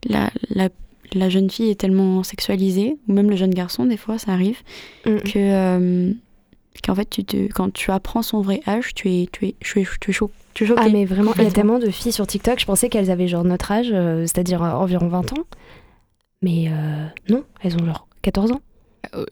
La, 0.05 0.29
la, 0.49 0.67
la 1.13 1.29
jeune 1.29 1.49
fille 1.49 1.69
est 1.69 1.79
tellement 1.79 2.23
sexualisée, 2.23 2.97
ou 3.07 3.13
même 3.13 3.29
le 3.29 3.35
jeune 3.35 3.53
garçon, 3.53 3.85
des 3.85 3.97
fois, 3.97 4.17
ça 4.17 4.31
arrive, 4.31 4.59
Mm. 5.05 5.17
que... 5.19 5.31
euh, 5.37 6.11
qu'en 6.85 6.95
fait, 6.95 7.09
tu 7.09 7.23
te... 7.23 7.47
quand 7.53 7.71
tu 7.71 7.91
apprends 7.91 8.21
son 8.23 8.41
vrai 8.41 8.61
âge, 8.67 8.93
tu 8.93 9.09
es, 9.09 9.27
tu 9.31 9.47
es, 9.47 9.55
tu 9.59 9.81
es, 9.81 9.87
tu 10.01 10.09
es, 10.09 10.13
cho- 10.13 10.31
tu 10.53 10.65
es. 10.65 10.67
Ah, 10.77 10.89
mais 10.89 11.05
vraiment, 11.05 11.33
il 11.37 11.43
y 11.43 11.47
a 11.47 11.51
tellement 11.51 11.79
de 11.79 11.89
filles 11.89 12.11
sur 12.11 12.27
TikTok, 12.27 12.59
je 12.59 12.65
pensais 12.65 12.89
qu'elles 12.89 13.09
avaient 13.11 13.27
genre 13.27 13.43
notre 13.43 13.71
âge, 13.71 13.89
euh, 13.91 14.21
c'est-à-dire 14.21 14.61
euh, 14.63 14.71
environ 14.71 15.07
20 15.07 15.33
ans. 15.33 15.43
Mais 16.41 16.65
euh, 16.67 17.05
non, 17.29 17.43
elles 17.61 17.75
ont 17.75 17.85
genre 17.85 18.07
14 18.21 18.51
ans. 18.51 18.61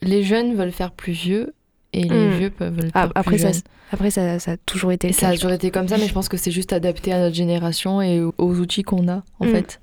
Les 0.02 0.24
jeunes 0.24 0.56
veulent 0.56 0.72
faire 0.72 0.92
plus 0.92 1.14
vieux 1.14 1.54
et 1.94 2.04
les 2.04 2.28
Mm. 2.28 2.38
vieux 2.38 2.50
peuvent 2.50 2.78
le 2.80 2.90
Ah, 2.94 3.02
faire 3.04 3.12
après, 3.16 3.36
plus 3.36 3.40
ça, 3.42 3.52
jeunes. 3.52 3.62
après 3.92 4.12
ça, 4.12 4.40
ça 4.40 4.52
a 4.52 4.58
toujours 4.58 4.92
été 4.94 5.12
ça 5.12 5.30
a 5.30 5.34
toujours 5.34 5.52
été 5.52 5.72
comme 5.72 5.88
ça, 5.88 5.98
mais 5.98 6.08
je 6.08 6.14
pense 6.14 6.30
que 6.30 6.38
c'est 6.38 6.52
juste 6.52 6.72
adapté 6.74 7.12
à 7.12 7.20
notre 7.20 7.36
génération 7.36 8.02
et 8.02 8.22
aux 8.22 8.60
outils 8.60 8.84
qu'on 8.84 9.08
a, 9.10 9.24
en 9.40 9.46
Mm. 9.46 9.50
fait. 9.52 9.80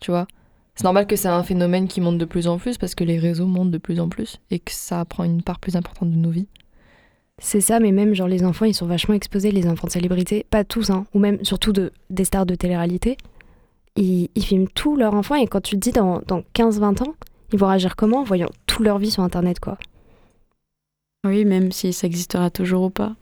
Tu 0.00 0.10
vois? 0.12 0.26
C'est 0.80 0.84
normal 0.84 1.06
que 1.06 1.14
c'est 1.14 1.28
un 1.28 1.42
phénomène 1.42 1.88
qui 1.88 2.00
monte 2.00 2.16
de 2.16 2.24
plus 2.24 2.48
en 2.48 2.56
plus 2.56 2.78
parce 2.78 2.94
que 2.94 3.04
les 3.04 3.18
réseaux 3.18 3.44
montent 3.44 3.70
de 3.70 3.76
plus 3.76 4.00
en 4.00 4.08
plus 4.08 4.40
et 4.50 4.58
que 4.58 4.72
ça 4.72 5.04
prend 5.04 5.24
une 5.24 5.42
part 5.42 5.58
plus 5.58 5.76
importante 5.76 6.10
de 6.10 6.16
nos 6.16 6.30
vies. 6.30 6.46
C'est 7.36 7.60
ça, 7.60 7.80
mais 7.80 7.92
même 7.92 8.14
genre 8.14 8.28
les 8.28 8.46
enfants, 8.46 8.64
ils 8.64 8.72
sont 8.72 8.86
vachement 8.86 9.14
exposés, 9.14 9.52
les 9.52 9.68
enfants 9.68 9.88
de 9.88 9.92
célébrités, 9.92 10.46
pas 10.48 10.64
tous, 10.64 10.88
hein, 10.88 11.04
ou 11.12 11.18
même 11.18 11.44
surtout 11.44 11.72
de, 11.72 11.92
des 12.08 12.24
stars 12.24 12.46
de 12.46 12.54
télé-réalité. 12.54 13.18
Ils, 13.96 14.30
ils 14.34 14.42
filment 14.42 14.68
tous 14.68 14.96
leurs 14.96 15.12
enfants 15.12 15.34
et 15.34 15.46
quand 15.46 15.60
tu 15.60 15.74
te 15.74 15.80
dis 15.80 15.92
dans, 15.92 16.22
dans 16.26 16.40
15-20 16.54 17.02
ans, 17.02 17.14
ils 17.52 17.58
vont 17.58 17.66
réagir 17.66 17.94
comment 17.94 18.20
en 18.20 18.24
voyant 18.24 18.48
toute 18.64 18.86
leur 18.86 18.96
vie 18.96 19.10
sur 19.10 19.22
Internet, 19.22 19.60
quoi? 19.60 19.76
Oui, 21.26 21.44
même 21.44 21.72
si 21.72 21.92
ça 21.92 22.06
existera 22.06 22.48
toujours 22.48 22.84
ou 22.84 22.90
pas. 22.90 23.16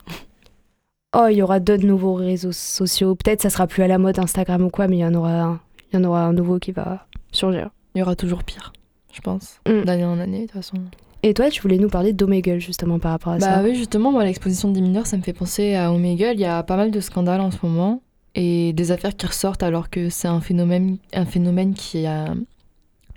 Oh, 1.16 1.26
il 1.28 1.38
y 1.38 1.42
aura 1.42 1.58
d'autres 1.58 1.86
nouveaux 1.86 2.14
réseaux 2.14 2.52
sociaux. 2.52 3.16
Peut-être 3.16 3.42
ça 3.42 3.50
sera 3.50 3.66
plus 3.66 3.82
à 3.82 3.88
la 3.88 3.98
mode 3.98 4.20
Instagram 4.20 4.62
ou 4.62 4.70
quoi, 4.70 4.86
mais 4.86 4.98
il 4.98 5.00
y 5.00 5.04
en 5.04 5.14
aura 5.14 5.40
un, 5.42 5.60
il 5.92 5.96
y 5.96 5.98
en 5.98 6.04
aura 6.04 6.24
un 6.24 6.32
nouveau 6.32 6.58
qui 6.58 6.72
va 6.72 7.06
surgir. 7.32 7.70
Il 7.94 7.98
y 7.98 8.02
aura 8.02 8.14
toujours 8.16 8.44
pire, 8.44 8.72
je 9.12 9.20
pense, 9.20 9.60
Mm. 9.68 9.82
d'année 9.84 10.04
en 10.04 10.18
année, 10.18 10.40
de 10.42 10.44
toute 10.46 10.52
façon. 10.52 10.76
Et 11.24 11.34
toi, 11.34 11.50
tu 11.50 11.60
voulais 11.62 11.78
nous 11.78 11.88
parler 11.88 12.12
d'Omegle 12.12 12.60
justement 12.60 12.98
par 13.00 13.10
rapport 13.12 13.32
à 13.32 13.38
Bah 13.38 13.56
ça. 13.56 13.62
oui, 13.64 13.74
justement, 13.74 14.12
moi, 14.12 14.24
l'exposition 14.24 14.70
des 14.70 14.80
mineurs, 14.80 15.06
ça 15.06 15.16
me 15.16 15.22
fait 15.22 15.32
penser 15.32 15.74
à 15.74 15.92
Omegle. 15.92 16.34
Il 16.34 16.40
y 16.40 16.44
a 16.44 16.62
pas 16.62 16.76
mal 16.76 16.90
de 16.92 17.00
scandales 17.00 17.40
en 17.40 17.50
ce 17.50 17.58
moment 17.64 18.02
et 18.36 18.72
des 18.72 18.92
affaires 18.92 19.16
qui 19.16 19.26
ressortent 19.26 19.64
alors 19.64 19.90
que 19.90 20.10
c'est 20.10 20.28
un 20.28 20.40
phénomène, 20.40 20.98
un 21.12 21.24
phénomène 21.24 21.74
qui, 21.74 22.06
a, 22.06 22.34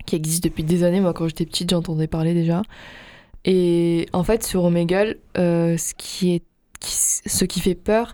qui 0.07 0.15
existe 0.15 0.43
depuis 0.43 0.63
des 0.63 0.83
années. 0.83 0.99
Moi, 0.99 1.13
quand 1.13 1.27
j'étais 1.27 1.45
petite, 1.45 1.69
j'entendais 1.69 2.07
parler 2.07 2.33
déjà. 2.33 2.63
Et 3.45 4.07
en 4.13 4.23
fait, 4.23 4.43
sur 4.43 4.63
Omegle, 4.63 5.17
euh, 5.37 5.77
ce, 5.77 5.93
qui 5.95 6.33
est, 6.33 6.43
qui- 6.79 6.91
ce 7.29 7.45
qui 7.45 7.59
fait 7.59 7.75
peur, 7.75 8.13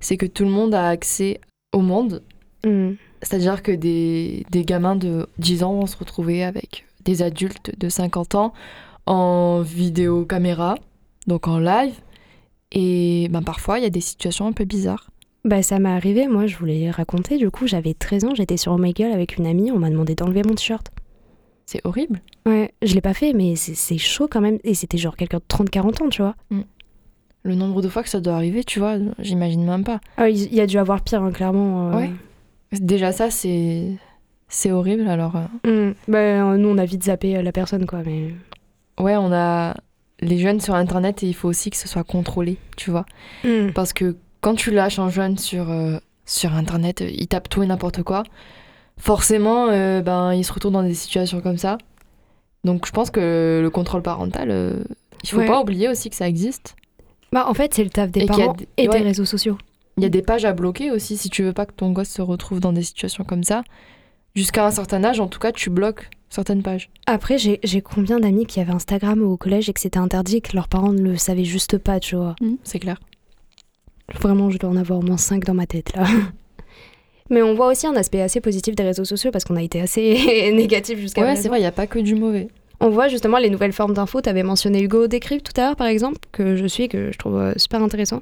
c'est 0.00 0.16
que 0.16 0.26
tout 0.26 0.44
le 0.44 0.50
monde 0.50 0.74
a 0.74 0.88
accès 0.88 1.40
au 1.74 1.80
monde. 1.80 2.22
Hmm. 2.64 2.92
C'est-à-dire 3.22 3.62
que 3.62 3.72
des, 3.72 4.44
des 4.50 4.64
gamins 4.64 4.96
de 4.96 5.26
10 5.38 5.62
ans 5.62 5.74
vont 5.74 5.86
se 5.86 5.96
retrouver 5.96 6.44
avec 6.44 6.84
des 7.04 7.22
adultes 7.22 7.72
de 7.78 7.88
50 7.88 8.34
ans 8.34 8.52
en 9.06 9.60
vidéo 9.62 10.24
caméra, 10.24 10.76
donc 11.26 11.48
en 11.48 11.58
live. 11.58 11.94
Et 12.72 13.28
ben, 13.30 13.42
parfois, 13.42 13.78
il 13.78 13.82
y 13.82 13.86
a 13.86 13.90
des 13.90 14.00
situations 14.00 14.46
un 14.46 14.52
peu 14.52 14.64
bizarres. 14.64 15.10
Bah 15.44 15.62
ça 15.62 15.78
m'est 15.78 15.88
arrivé, 15.90 16.26
moi 16.26 16.48
je 16.48 16.56
voulais 16.56 16.90
raconter, 16.90 17.38
du 17.38 17.52
coup 17.52 17.68
j'avais 17.68 17.94
13 17.94 18.24
ans, 18.24 18.34
j'étais 18.34 18.56
sur 18.56 18.72
Omegle 18.72 19.12
avec 19.12 19.36
une 19.36 19.46
amie, 19.46 19.70
on 19.70 19.78
m'a 19.78 19.90
demandé 19.90 20.16
d'enlever 20.16 20.42
mon 20.42 20.54
t-shirt. 20.56 20.90
C'est 21.66 21.80
horrible. 21.86 22.20
Ouais, 22.46 22.72
je 22.82 22.94
l'ai 22.94 23.00
pas 23.00 23.14
fait, 23.14 23.32
mais 23.32 23.54
c'est- 23.54 23.96
chaud 23.98 24.26
quand 24.28 24.40
même, 24.40 24.58
et 24.64 24.74
c'était 24.74 24.98
genre 24.98 25.16
quelqu'un 25.16 25.38
de 25.38 25.44
30-40 25.46 26.02
ans, 26.02 26.08
tu 26.08 26.20
vois. 26.22 26.34
Le 27.44 27.54
nombre 27.54 27.80
de 27.80 27.88
fois 27.88 28.02
que 28.02 28.08
ça 28.08 28.20
doit 28.20 28.34
arriver, 28.34 28.64
tu 28.64 28.80
vois, 28.80 28.96
j'imagine 29.20 29.64
même 29.64 29.84
pas. 29.84 30.00
Ah, 30.16 30.28
il 30.28 30.36
il 30.46 30.54
y 30.54 30.60
a 30.60 30.66
dû 30.66 30.78
avoir 30.78 31.00
pire, 31.02 31.22
hein, 31.22 31.30
clairement. 31.30 31.92
euh. 31.92 31.96
Ouais. 31.96 32.10
Déjà 32.72 33.12
ça, 33.12 33.30
c'est 33.30 33.92
c'est 34.48 34.70
horrible. 34.72 35.08
Alors. 35.08 35.32
Bah, 36.08 36.18
euh, 36.18 36.56
nous 36.56 36.68
on 36.68 36.78
a 36.78 36.84
vite 36.84 37.04
zappé 37.04 37.36
euh, 37.36 37.42
la 37.42 37.52
personne, 37.52 37.86
quoi, 37.86 38.00
mais... 38.04 38.34
ouais, 39.00 39.16
on 39.16 39.32
a 39.32 39.74
les 40.20 40.38
jeunes 40.38 40.60
sur 40.60 40.74
Internet 40.74 41.22
et 41.22 41.26
il 41.26 41.34
faut 41.34 41.48
aussi 41.48 41.70
que 41.70 41.76
ce 41.76 41.88
soit 41.88 42.04
contrôlé, 42.04 42.56
tu 42.76 42.90
vois. 42.90 43.04
Hmm. 43.44 43.70
Parce 43.74 43.92
que 43.92 44.16
quand 44.40 44.54
tu 44.54 44.70
lâches 44.70 44.98
un 44.98 45.10
jeune 45.10 45.36
sur, 45.38 45.70
euh, 45.70 45.98
sur 46.24 46.54
Internet, 46.54 47.02
il 47.06 47.26
tape 47.28 47.48
tout 47.48 47.62
et 47.62 47.66
n'importe 47.66 48.02
quoi. 48.02 48.22
Forcément, 48.98 49.68
euh, 49.68 50.00
ben, 50.00 50.32
il 50.32 50.42
se 50.44 50.52
retrouve 50.52 50.72
dans 50.72 50.82
des 50.82 50.94
situations 50.94 51.40
comme 51.40 51.58
ça. 51.58 51.76
Donc 52.64 52.86
je 52.86 52.92
pense 52.92 53.10
que 53.10 53.60
le 53.62 53.70
contrôle 53.70 54.02
parental, 54.02 54.48
euh, 54.50 54.82
il 55.22 55.28
faut 55.28 55.38
Ouais. 55.38 55.46
pas 55.46 55.60
oublier 55.60 55.88
aussi 55.88 56.08
que 56.10 56.16
ça 56.16 56.26
existe. 56.26 56.74
Bah 57.32 57.44
en 57.48 57.54
fait 57.54 57.74
c'est 57.74 57.84
le 57.84 57.90
taf 57.90 58.10
des 58.10 58.20
Et 58.22 58.26
parents 58.26 58.54
des- 58.54 58.68
et 58.78 58.88
ouais. 58.88 58.98
des 58.98 59.04
réseaux 59.04 59.24
sociaux. 59.24 59.58
Il 59.98 60.02
y 60.02 60.06
a 60.06 60.10
des 60.10 60.20
pages 60.20 60.44
à 60.44 60.52
bloquer 60.52 60.90
aussi 60.90 61.16
si 61.16 61.30
tu 61.30 61.42
veux 61.42 61.54
pas 61.54 61.64
que 61.64 61.72
ton 61.72 61.90
gosse 61.90 62.10
se 62.10 62.20
retrouve 62.20 62.60
dans 62.60 62.74
des 62.74 62.82
situations 62.82 63.24
comme 63.24 63.42
ça. 63.42 63.64
Jusqu'à 64.34 64.66
un 64.66 64.70
certain 64.70 65.02
âge, 65.02 65.20
en 65.20 65.26
tout 65.26 65.38
cas, 65.38 65.52
tu 65.52 65.70
bloques 65.70 66.10
certaines 66.28 66.62
pages. 66.62 66.90
Après, 67.06 67.38
j'ai 67.38 67.80
combien 67.80 68.20
d'amis 68.20 68.44
qui 68.44 68.60
avaient 68.60 68.74
Instagram 68.74 69.22
au 69.22 69.38
collège 69.38 69.70
et 69.70 69.72
que 69.72 69.80
c'était 69.80 69.98
interdit, 69.98 70.42
que 70.42 70.54
leurs 70.54 70.68
parents 70.68 70.92
ne 70.92 71.00
le 71.00 71.16
savaient 71.16 71.44
juste 71.44 71.78
pas, 71.78 71.98
tu 71.98 72.14
vois? 72.14 72.36
C'est 72.62 72.78
clair. 72.78 73.00
Vraiment, 74.20 74.50
je 74.50 74.58
dois 74.58 74.68
en 74.68 74.76
avoir 74.76 74.98
au 74.98 75.02
moins 75.02 75.16
5 75.16 75.44
dans 75.44 75.54
ma 75.54 75.66
tête, 75.66 75.96
là. 75.96 76.04
Mais 77.30 77.40
on 77.40 77.54
voit 77.54 77.68
aussi 77.68 77.86
un 77.86 77.96
aspect 77.96 78.20
assez 78.20 78.42
positif 78.42 78.74
des 78.74 78.84
réseaux 78.84 79.06
sociaux 79.06 79.30
parce 79.30 79.46
qu'on 79.46 79.56
a 79.56 79.62
été 79.62 79.80
assez 79.80 80.52
négatif 80.54 80.98
jusqu'à 80.98 81.22
Ouais, 81.22 81.36
c'est 81.36 81.48
vrai, 81.48 81.56
il 81.58 81.62
n'y 81.62 81.66
a 81.66 81.72
pas 81.72 81.86
que 81.86 81.98
du 81.98 82.14
mauvais. 82.14 82.48
On 82.80 82.90
voit 82.90 83.08
justement 83.08 83.38
les 83.38 83.48
nouvelles 83.48 83.72
formes 83.72 83.94
d'infos. 83.94 84.20
Tu 84.20 84.28
avais 84.28 84.42
mentionné 84.42 84.82
Hugo 84.82 85.06
Décrypte 85.06 85.54
tout 85.54 85.58
à 85.58 85.64
l'heure, 85.64 85.76
par 85.76 85.86
exemple, 85.86 86.18
que 86.32 86.54
je 86.54 86.66
suis, 86.66 86.88
que 86.90 87.10
je 87.10 87.18
trouve 87.18 87.38
euh, 87.38 87.54
super 87.56 87.82
intéressant. 87.82 88.18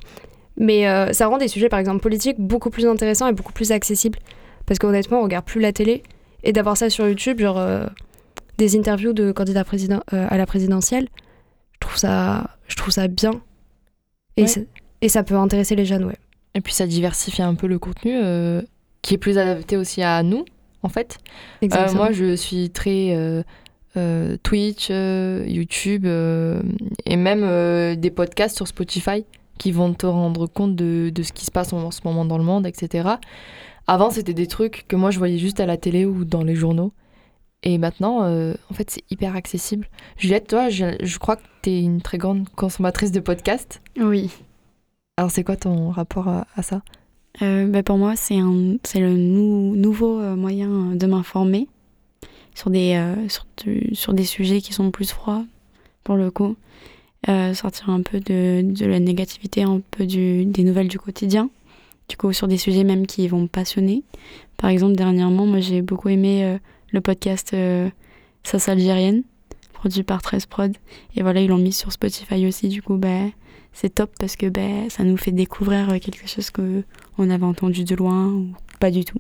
Mais 0.57 0.88
euh, 0.88 1.12
ça 1.12 1.27
rend 1.27 1.38
des 1.38 1.49
sujets, 1.49 1.69
par 1.69 1.79
exemple, 1.79 2.01
politiques 2.01 2.38
beaucoup 2.38 2.71
plus 2.71 2.87
intéressants 2.87 3.27
et 3.27 3.33
beaucoup 3.33 3.53
plus 3.53 3.73
accessibles. 3.73 4.19
Parce 4.67 4.79
qu'honnêtement, 4.79 5.21
on 5.21 5.25
regarde 5.25 5.45
plus 5.45 5.61
la 5.61 5.73
télé. 5.73 6.03
Et 6.43 6.53
d'avoir 6.53 6.77
ça 6.77 6.90
sur 6.90 7.09
YouTube, 7.09 7.40
genre 7.40 7.59
euh, 7.59 7.87
des 8.59 8.77
interviews 8.77 9.12
de 9.12 9.33
candidats 9.33 9.64
président, 9.64 10.01
euh, 10.12 10.27
à 10.29 10.37
la 10.37 10.47
présidentielle, 10.47 11.09
je 11.75 11.79
trouve 11.81 11.97
ça, 11.97 12.57
je 12.69 12.77
trouve 12.77 12.93
ça 12.93 13.09
bien. 13.09 13.40
Et, 14.37 14.43
Ouais. 14.43 14.49
ça, 14.49 14.61
et 15.01 15.09
ça 15.09 15.23
peut 15.23 15.37
intéresser 15.37 15.75
les 15.75 15.87
jeunes, 15.87 16.05
ouais. 16.05 16.17
Et 16.55 16.61
puis 16.61 16.73
ça 16.73 16.87
diversifie 16.87 17.43
un 17.43 17.55
peu 17.55 17.67
le 17.67 17.79
contenu 17.79 18.17
qui 19.03 19.14
est 19.14 19.19
plus 19.19 19.38
adapté 19.38 19.77
aussi 19.77 20.03
à 20.03 20.23
nous, 20.23 20.45
en 20.83 20.88
fait. 20.88 21.19
Exactement. 21.62 22.05
moi, 22.05 22.12
je 22.12 22.37
suis 22.37 22.71
très 22.71 23.45
Twitch, 24.45 24.88
YouTube 24.88 26.07
et 26.07 27.17
même 27.17 27.97
des 27.97 28.11
podcasts 28.11 28.57
sur 28.57 28.69
Spotify 28.69 29.25
qui 29.59 29.73
vont 29.73 29.93
te 29.95 30.07
rendre 30.07 30.47
compte 30.47 30.77
de, 30.77 31.11
de 31.14 31.23
ce 31.23 31.33
qui 31.33 31.45
se 31.45 31.51
passe 31.51 31.73
en 31.73 31.90
ce 31.90 32.01
moment 32.05 32.25
dans 32.25 32.38
le 32.38 32.45
monde, 32.45 32.67
etc. 32.67 33.09
Avant, 33.87 34.11
c'était 34.11 34.35
des 34.35 34.47
trucs 34.47 34.87
que 34.88 34.97
moi, 34.97 35.11
je 35.11 35.19
voyais 35.19 35.38
juste 35.38 35.61
à 35.61 35.67
la 35.67 35.77
télé 35.77 36.07
ou 36.07 36.25
dans 36.25 36.43
les 36.43 36.55
journaux. 36.55 36.93
Et 37.62 37.79
maintenant, 37.79 38.25
euh, 38.25 38.55
en 38.71 38.75
fait, 38.75 38.90
c'est 38.90 39.05
hyper 39.11 39.37
accessible. 39.37 39.88
Juliette, 40.19 40.49
toi, 40.49 40.69
je, 40.69 40.97
je 41.03 41.19
crois 41.19 41.37
que 41.37 41.43
tu 41.62 41.71
es 41.71 41.81
une 41.83 42.03
très 42.03 42.19
grande 42.19 42.49
consommatrice 42.51 43.11
de 43.12 43.21
podcasts. 43.21 43.81
Oui. 43.99 44.31
Alors, 45.17 45.31
c'est 45.31 45.45
quoi 45.45 45.57
ton 45.57 45.90
rapport 45.90 46.29
à, 46.29 46.47
à 46.57 46.62
ça? 46.62 46.83
Euh, 47.43 47.67
bah, 47.67 47.83
pour 47.83 47.97
moi, 47.97 48.17
c'est 48.17 48.37
le 48.37 49.17
nou- 49.17 49.77
nouveau 49.77 50.21
euh, 50.21 50.37
moyen 50.37 50.95
de 50.95 51.07
m'informer 51.07 51.69
sur 52.55 52.71
des, 52.71 52.95
euh, 52.97 53.29
sur, 53.29 53.47
sur 53.93 54.12
des 54.14 54.25
sujets 54.25 54.61
qui 54.61 54.73
sont 54.73 54.90
plus 54.90 55.11
froids, 55.11 55.45
pour 56.05 56.17
le 56.17 56.31
coup. 56.31 56.57
Euh, 57.28 57.54
sortir 57.54 57.88
un 57.88 58.02
peu 58.02 58.20
de, 58.20 58.60
de 58.62 58.87
la 58.87 59.00
négativité, 59.00 59.62
un 59.62 59.80
peu 59.90 60.04
du, 60.04 60.44
des 60.44 60.62
nouvelles 60.62 60.88
du 60.88 60.98
quotidien. 60.98 61.48
Du 62.08 62.18
coup, 62.18 62.32
sur 62.34 62.48
des 62.48 62.58
sujets 62.58 62.84
même 62.84 63.06
qui 63.06 63.26
vont 63.28 63.40
me 63.40 63.46
passionner. 63.46 64.02
Par 64.58 64.68
exemple, 64.68 64.94
dernièrement, 64.94 65.46
moi, 65.46 65.60
j'ai 65.60 65.80
beaucoup 65.80 66.10
aimé 66.10 66.44
euh, 66.44 66.58
le 66.90 67.00
podcast 67.00 67.52
euh, 67.54 67.88
Sauce 68.42 68.68
algérienne, 68.68 69.22
produit 69.72 70.02
par 70.02 70.20
13 70.20 70.46
Prod. 70.46 70.76
Et 71.16 71.22
voilà, 71.22 71.40
ils 71.40 71.48
l'ont 71.48 71.56
mis 71.56 71.72
sur 71.72 71.92
Spotify 71.92 72.46
aussi. 72.46 72.68
Du 72.68 72.82
coup, 72.82 72.96
bah, 72.96 73.24
c'est 73.72 73.94
top 73.94 74.10
parce 74.18 74.37
que 74.37 74.46
bah, 74.46 74.90
ça 74.90 75.02
nous 75.02 75.16
fait 75.16 75.32
découvrir 75.32 75.90
euh, 75.90 75.98
quelque 75.98 76.28
chose 76.28 76.50
que 76.50 76.84
on 77.16 77.30
avait 77.30 77.44
entendu 77.44 77.84
de 77.84 77.94
loin 77.94 78.28
ou 78.28 78.48
pas 78.80 78.90
du 78.90 79.04
tout. 79.06 79.18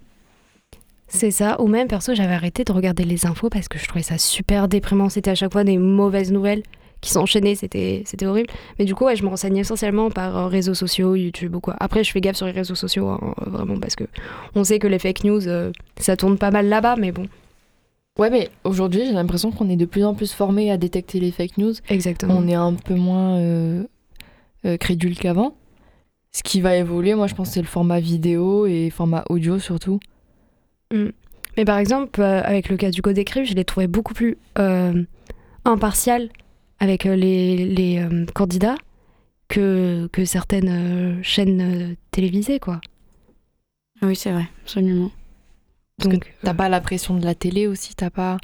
C'est 1.08 1.30
ça, 1.30 1.60
ou 1.60 1.68
même 1.68 1.88
perso, 1.88 2.14
j'avais 2.14 2.34
arrêté 2.34 2.64
de 2.64 2.72
regarder 2.72 3.04
les 3.04 3.24
infos 3.24 3.48
parce 3.48 3.68
que 3.68 3.78
je 3.78 3.86
trouvais 3.86 4.02
ça 4.02 4.18
super 4.18 4.68
déprimant. 4.68 5.08
C'était 5.08 5.30
à 5.30 5.34
chaque 5.34 5.52
fois 5.52 5.64
des 5.64 5.78
mauvaises 5.78 6.32
nouvelles 6.32 6.62
qui 7.04 7.10
s'enchaînaient, 7.10 7.54
c'était 7.54 8.02
c'était 8.06 8.26
horrible. 8.26 8.50
Mais 8.78 8.84
du 8.84 8.94
coup, 8.94 9.04
ouais, 9.04 9.14
je 9.14 9.22
me 9.22 9.28
renseignais 9.28 9.60
essentiellement 9.60 10.10
par 10.10 10.36
euh, 10.36 10.46
réseaux 10.48 10.74
sociaux, 10.74 11.14
YouTube 11.14 11.54
ou 11.54 11.60
quoi. 11.60 11.76
Après, 11.78 12.02
je 12.02 12.10
fais 12.10 12.20
gaffe 12.20 12.36
sur 12.36 12.46
les 12.46 12.52
réseaux 12.52 12.74
sociaux, 12.74 13.08
hein, 13.08 13.34
vraiment, 13.46 13.78
parce 13.78 13.94
que 13.94 14.04
on 14.54 14.64
sait 14.64 14.78
que 14.78 14.86
les 14.86 14.98
fake 14.98 15.24
news, 15.24 15.46
euh, 15.46 15.70
ça 15.98 16.16
tourne 16.16 16.38
pas 16.38 16.50
mal 16.50 16.68
là-bas, 16.68 16.96
mais 16.98 17.12
bon. 17.12 17.26
Ouais, 18.18 18.30
mais 18.30 18.50
aujourd'hui, 18.62 19.04
j'ai 19.04 19.12
l'impression 19.12 19.50
qu'on 19.50 19.68
est 19.68 19.76
de 19.76 19.86
plus 19.86 20.04
en 20.04 20.14
plus 20.14 20.32
formés 20.32 20.70
à 20.70 20.76
détecter 20.76 21.20
les 21.20 21.32
fake 21.32 21.58
news. 21.58 21.74
Exactement. 21.88 22.36
On 22.38 22.46
est 22.46 22.54
un 22.54 22.74
peu 22.74 22.94
moins 22.94 23.38
euh, 23.38 23.82
euh, 24.64 24.76
crédule 24.76 25.16
qu'avant. 25.16 25.54
Ce 26.32 26.42
qui 26.42 26.60
va 26.60 26.76
évoluer, 26.76 27.14
moi, 27.14 27.26
je 27.26 27.34
pense, 27.34 27.50
c'est 27.50 27.60
le 27.60 27.66
format 27.66 28.00
vidéo 28.00 28.66
et 28.66 28.90
format 28.90 29.24
audio 29.28 29.58
surtout. 29.58 30.00
Mais 31.56 31.64
par 31.64 31.78
exemple, 31.78 32.20
euh, 32.20 32.40
avec 32.44 32.68
le 32.68 32.76
cas 32.76 32.90
du 32.90 33.02
Code 33.02 33.18
écrit, 33.18 33.44
je 33.46 33.54
l'ai 33.54 33.64
trouvé 33.64 33.86
beaucoup 33.86 34.14
plus 34.14 34.36
euh, 34.58 35.02
impartial 35.64 36.28
avec 36.84 37.06
euh, 37.06 37.16
les, 37.16 37.56
les 37.66 37.98
euh, 37.98 38.24
candidats 38.34 38.76
que, 39.48 40.08
que 40.12 40.24
certaines 40.24 40.68
euh, 40.68 41.22
chaînes 41.22 41.96
télévisées, 42.12 42.60
quoi. 42.60 42.80
Oui, 44.02 44.14
c'est 44.16 44.30
vrai, 44.32 44.46
absolument. 44.62 45.10
Parce 45.98 46.10
Donc, 46.10 46.32
T'as 46.42 46.50
euh, 46.50 46.54
pas 46.54 46.68
la 46.68 46.80
pression 46.80 47.14
de 47.16 47.24
la 47.24 47.34
télé 47.34 47.66
aussi, 47.66 47.94
t'as 47.94 48.10
pas. 48.10 48.36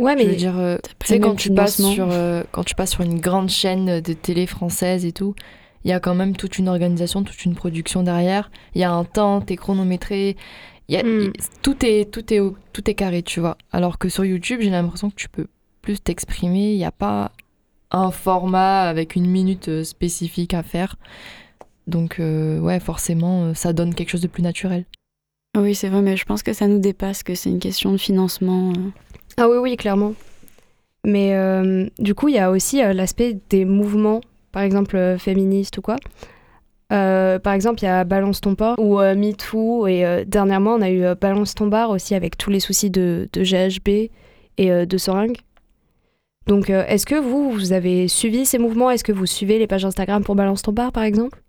ouais, 0.00 0.14
Je 0.18 0.24
veux 0.24 0.30
mais 0.30 0.36
dire, 0.36 0.58
euh, 0.58 0.76
pas 0.76 0.88
tu 1.00 1.06
sais, 1.06 1.20
quand 1.20 1.34
tu 1.36 1.52
passes 1.52 1.82
sur 1.82 2.08
euh, 2.10 2.42
quand 2.50 2.64
tu 2.64 2.74
passes 2.74 2.92
sur 2.92 3.02
une 3.02 3.20
grande 3.20 3.50
chaîne 3.50 4.00
de 4.00 4.12
télé 4.14 4.46
française 4.46 5.04
et 5.04 5.12
tout, 5.12 5.34
il 5.84 5.90
y 5.90 5.92
a 5.92 6.00
quand 6.00 6.14
même 6.14 6.34
toute 6.34 6.58
une 6.58 6.68
organisation, 6.68 7.22
toute 7.22 7.44
une 7.44 7.54
production 7.54 8.02
derrière. 8.02 8.50
Il 8.74 8.80
y 8.80 8.84
a 8.84 8.90
un 8.90 9.04
temps, 9.04 9.40
t'es 9.42 9.56
chronométré. 9.56 10.36
Il 10.88 10.94
y 10.94 10.98
a, 10.98 11.02
Mm. 11.02 11.20
il- 11.24 11.32
tout 11.62 11.76
est 11.84 12.10
tout 12.10 12.32
est 12.32 12.40
tout 12.72 12.90
est 12.90 12.94
carré, 12.94 13.22
tu 13.22 13.40
vois. 13.40 13.58
Alors 13.70 13.98
que 13.98 14.08
sur 14.08 14.24
YouTube, 14.24 14.60
j'ai 14.62 14.70
l'impression 14.70 15.10
que 15.10 15.16
tu 15.16 15.28
peux 15.28 15.46
plus 15.82 16.00
t'exprimer. 16.00 16.72
Il 16.72 16.78
n'y 16.78 16.84
a 16.86 16.90
pas 16.92 17.32
un 17.90 18.10
format 18.10 18.82
avec 18.82 19.14
une 19.16 19.26
minute 19.26 19.68
euh, 19.68 19.84
spécifique 19.84 20.54
à 20.54 20.62
faire. 20.62 20.96
Donc 21.86 22.18
euh, 22.18 22.58
ouais, 22.60 22.80
forcément, 22.80 23.44
euh, 23.44 23.54
ça 23.54 23.72
donne 23.72 23.94
quelque 23.94 24.10
chose 24.10 24.22
de 24.22 24.26
plus 24.28 24.42
naturel. 24.42 24.84
Oui, 25.56 25.74
c'est 25.74 25.88
vrai, 25.88 26.02
mais 26.02 26.16
je 26.16 26.24
pense 26.24 26.42
que 26.42 26.52
ça 26.52 26.66
nous 26.66 26.80
dépasse, 26.80 27.22
que 27.22 27.34
c'est 27.34 27.50
une 27.50 27.60
question 27.60 27.92
de 27.92 27.96
financement. 27.96 28.70
euh. 28.70 28.90
Ah 29.36 29.48
oui, 29.48 29.58
oui, 29.58 29.76
clairement. 29.76 30.14
Mais 31.06 31.34
euh, 31.34 31.86
du 31.98 32.14
coup, 32.14 32.28
il 32.28 32.34
y 32.34 32.38
a 32.38 32.50
aussi 32.50 32.82
euh, 32.82 32.92
l'aspect 32.92 33.38
des 33.50 33.64
mouvements, 33.64 34.20
par 34.52 34.62
exemple 34.62 34.96
euh, 34.96 35.18
féministes 35.18 35.78
ou 35.78 35.82
quoi. 35.82 35.96
Euh, 36.92 37.38
par 37.38 37.52
exemple, 37.52 37.80
il 37.82 37.84
y 37.84 37.88
a 37.88 38.04
Balance 38.04 38.40
ton 38.40 38.54
port 38.54 38.76
ou 38.78 39.00
euh, 39.00 39.14
MeToo. 39.14 39.86
Et 39.86 40.04
euh, 40.04 40.24
dernièrement, 40.26 40.74
on 40.74 40.82
a 40.82 40.90
eu 40.90 41.04
Balance 41.20 41.54
ton 41.54 41.66
bar 41.66 41.90
aussi 41.90 42.14
avec 42.14 42.36
tous 42.38 42.50
les 42.50 42.60
soucis 42.60 42.90
de, 42.90 43.28
de 43.32 43.42
GHB 43.42 43.88
et 44.58 44.70
euh, 44.72 44.86
de 44.86 44.98
seringue. 44.98 45.36
Donc, 46.46 46.68
euh, 46.68 46.84
est-ce 46.86 47.06
que 47.06 47.14
vous, 47.14 47.50
vous 47.50 47.72
avez 47.72 48.08
suivi 48.08 48.44
ces 48.44 48.58
mouvements? 48.58 48.90
Est-ce 48.90 49.04
que 49.04 49.12
vous 49.12 49.26
suivez 49.26 49.58
les 49.58 49.66
pages 49.66 49.84
Instagram 49.84 50.22
pour 50.22 50.34
Balance 50.34 50.62
ton 50.62 50.72
bar, 50.72 50.92
par 50.92 51.02
exemple? 51.02 51.40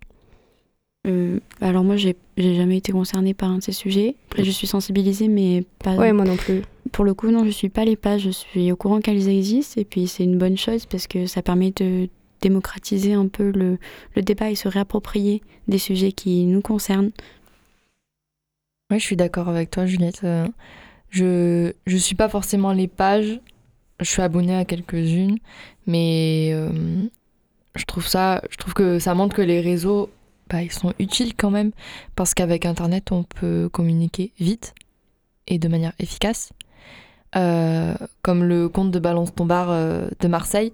Euh, 1.06 1.38
alors 1.60 1.84
moi, 1.84 1.96
j'ai 1.96 2.16
jamais 2.36 2.78
été 2.78 2.92
concernée 2.92 3.34
par 3.34 3.50
un 3.50 3.58
de 3.58 3.62
ces 3.62 3.72
sujets. 3.72 4.16
Après, 4.30 4.42
je 4.42 4.50
suis 4.50 4.66
sensibilisée, 4.66 5.28
mais 5.28 5.64
pas... 5.78 5.94
Ouais, 5.94 6.12
moi 6.12 6.24
non 6.24 6.36
plus. 6.36 6.62
Pour 6.92 7.04
le 7.04 7.14
coup, 7.14 7.30
non, 7.30 7.44
je 7.44 7.50
suis 7.50 7.68
pas 7.68 7.84
les 7.84 7.96
pages. 7.96 8.22
Je 8.22 8.30
suis 8.30 8.72
au 8.72 8.76
courant 8.76 9.00
qu'elles 9.00 9.28
existent. 9.28 9.80
Et 9.80 9.84
puis, 9.84 10.08
c'est 10.08 10.24
une 10.24 10.38
bonne 10.38 10.56
chose 10.56 10.86
parce 10.86 11.06
que 11.06 11.26
ça 11.26 11.42
permet 11.42 11.72
de 11.76 12.08
démocratiser 12.40 13.12
un 13.12 13.28
peu 13.28 13.50
le, 13.50 13.78
le 14.14 14.22
débat 14.22 14.50
et 14.50 14.54
se 14.54 14.68
réapproprier 14.68 15.42
des 15.68 15.78
sujets 15.78 16.12
qui 16.12 16.44
nous 16.44 16.60
concernent. 16.60 17.10
Ouais, 18.90 18.98
je 18.98 19.04
suis 19.04 19.16
d'accord 19.16 19.48
avec 19.48 19.70
toi, 19.70 19.84
Juliette. 19.86 20.20
Euh, 20.24 20.46
je 21.10 21.72
je 21.86 21.96
suis 21.96 22.14
pas 22.14 22.28
forcément 22.28 22.72
les 22.72 22.88
pages. 22.88 23.40
Je 24.00 24.10
suis 24.10 24.22
abonnée 24.22 24.56
à 24.56 24.64
quelques-unes, 24.64 25.38
mais 25.86 26.50
euh, 26.52 26.70
je 27.74 27.84
trouve 27.84 28.06
ça, 28.06 28.42
je 28.50 28.56
trouve 28.56 28.74
que 28.74 28.98
ça 28.98 29.14
montre 29.14 29.34
que 29.34 29.42
les 29.42 29.60
réseaux 29.60 30.10
bah, 30.48 30.62
ils 30.62 30.72
sont 30.72 30.92
utiles 30.98 31.34
quand 31.34 31.50
même, 31.50 31.72
parce 32.14 32.34
qu'avec 32.34 32.66
Internet, 32.66 33.10
on 33.10 33.24
peut 33.24 33.68
communiquer 33.72 34.32
vite 34.38 34.74
et 35.48 35.58
de 35.58 35.68
manière 35.68 35.92
efficace. 35.98 36.52
Euh, 37.34 37.94
comme 38.22 38.44
le 38.44 38.68
compte 38.68 38.92
de 38.92 38.98
Balance 38.98 39.34
ton 39.34 39.44
bar 39.44 39.70
euh, 39.70 40.08
de 40.20 40.28
Marseille, 40.28 40.72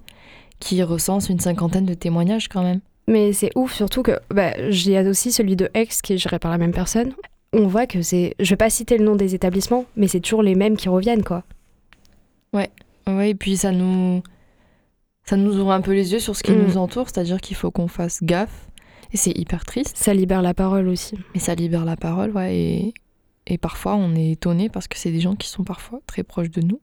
qui 0.61 0.83
recense 0.83 1.29
une 1.29 1.41
cinquantaine 1.41 1.87
de 1.87 1.95
témoignages 1.95 2.49
quand 2.49 2.63
même. 2.63 2.81
Mais 3.09 3.33
c'est 3.33 3.51
ouf, 3.57 3.73
surtout 3.73 4.03
que 4.03 4.21
bah, 4.31 4.53
j'ai 4.71 5.01
aussi 5.09 5.33
celui 5.33 5.57
de 5.57 5.71
Aix 5.75 5.89
qui 6.03 6.13
est 6.13 6.19
géré 6.19 6.39
par 6.39 6.51
la 6.51 6.59
même 6.59 6.73
personne. 6.73 7.15
On 7.53 7.67
voit 7.67 7.87
que 7.87 8.01
c'est. 8.03 8.35
Je 8.39 8.51
vais 8.51 8.57
pas 8.57 8.71
citer 8.71 8.97
le 8.97 9.05
nom 9.05 9.17
des 9.17 9.35
établissements, 9.35 9.87
mais 9.97 10.07
c'est 10.07 10.21
toujours 10.21 10.43
les 10.43 10.55
mêmes 10.55 10.77
qui 10.77 10.89
reviennent, 10.89 11.25
quoi. 11.25 11.43
Ouais, 12.53 12.71
et 13.07 13.35
puis 13.35 13.57
ça 13.57 13.73
nous. 13.73 14.23
Ça 15.25 15.37
nous 15.37 15.57
ouvre 15.59 15.71
un 15.73 15.81
peu 15.81 15.93
les 15.93 16.12
yeux 16.12 16.19
sur 16.19 16.35
ce 16.37 16.43
qui 16.43 16.51
Mm. 16.53 16.62
nous 16.67 16.77
entoure, 16.79 17.09
c'est-à-dire 17.09 17.41
qu'il 17.41 17.57
faut 17.57 17.71
qu'on 17.71 17.87
fasse 17.88 18.23
gaffe. 18.25 18.69
Et 19.12 19.17
c'est 19.17 19.31
hyper 19.38 19.65
triste, 19.65 19.97
Ça 19.97 20.15
libère 20.15 20.43
la 20.43 20.55
parole 20.55 20.88
aussi. 20.88 21.17
mais 21.35 21.38
ça 21.41 21.55
libère 21.55 21.85
la 21.85 21.97
parole, 21.97 22.31
ouais. 22.33 22.57
Et, 22.57 22.95
et 23.47 23.59
parfois, 23.59 23.95
on 23.95 24.15
est 24.15 24.33
étonné 24.33 24.69
parce 24.69 24.88
que 24.88 24.97
c'est 24.99 25.11
des 25.12 25.21
gens 25.21 25.37
qui 25.37 25.49
sont 25.49 25.65
parfois 25.65 26.01
très 26.07 26.23
proches 26.23 26.51
de 26.51 26.61
nous. 26.62 26.81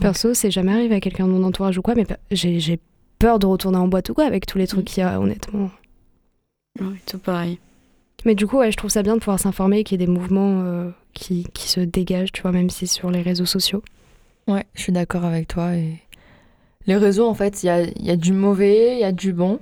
Perso, 0.00 0.34
c'est 0.34 0.50
jamais 0.50 0.72
arrivé 0.72 0.94
à 0.96 1.00
quelqu'un 1.00 1.26
de 1.26 1.32
mon 1.32 1.42
entourage 1.44 1.78
ou 1.78 1.82
quoi, 1.82 1.94
mais 1.94 2.06
j'ai 2.30 2.60
j'ai 2.60 2.78
peur 3.18 3.38
de 3.38 3.46
retourner 3.46 3.78
en 3.78 3.88
boîte 3.88 4.08
ou 4.10 4.14
quoi 4.14 4.24
avec 4.24 4.46
tous 4.46 4.58
les 4.58 4.66
trucs 4.66 4.84
qu'il 4.86 5.02
y 5.02 5.06
a, 5.06 5.20
honnêtement. 5.20 5.70
Ouais, 6.80 7.00
tout 7.06 7.18
pareil. 7.18 7.58
Mais 8.24 8.34
du 8.34 8.46
coup, 8.46 8.58
ouais, 8.58 8.70
je 8.70 8.76
trouve 8.76 8.90
ça 8.90 9.02
bien 9.02 9.14
de 9.14 9.18
pouvoir 9.20 9.38
s'informer, 9.40 9.82
qu'il 9.84 10.00
y 10.00 10.02
ait 10.02 10.06
des 10.06 10.12
mouvements 10.12 10.60
euh, 10.64 10.90
qui, 11.12 11.46
qui 11.54 11.68
se 11.68 11.80
dégagent, 11.80 12.32
tu 12.32 12.42
vois, 12.42 12.52
même 12.52 12.70
si 12.70 12.86
c'est 12.86 12.94
sur 12.94 13.10
les 13.10 13.22
réseaux 13.22 13.46
sociaux. 13.46 13.82
Ouais, 14.48 14.64
je 14.74 14.82
suis 14.82 14.92
d'accord 14.92 15.24
avec 15.24 15.48
toi. 15.48 15.74
Et 15.74 15.98
les 16.86 16.96
réseaux, 16.96 17.26
en 17.28 17.34
fait, 17.34 17.62
il 17.62 17.66
y 17.66 17.70
a, 17.70 17.82
y 17.82 18.10
a 18.10 18.16
du 18.16 18.32
mauvais, 18.32 18.94
il 18.94 19.00
y 19.00 19.04
a 19.04 19.12
du 19.12 19.32
bon. 19.32 19.58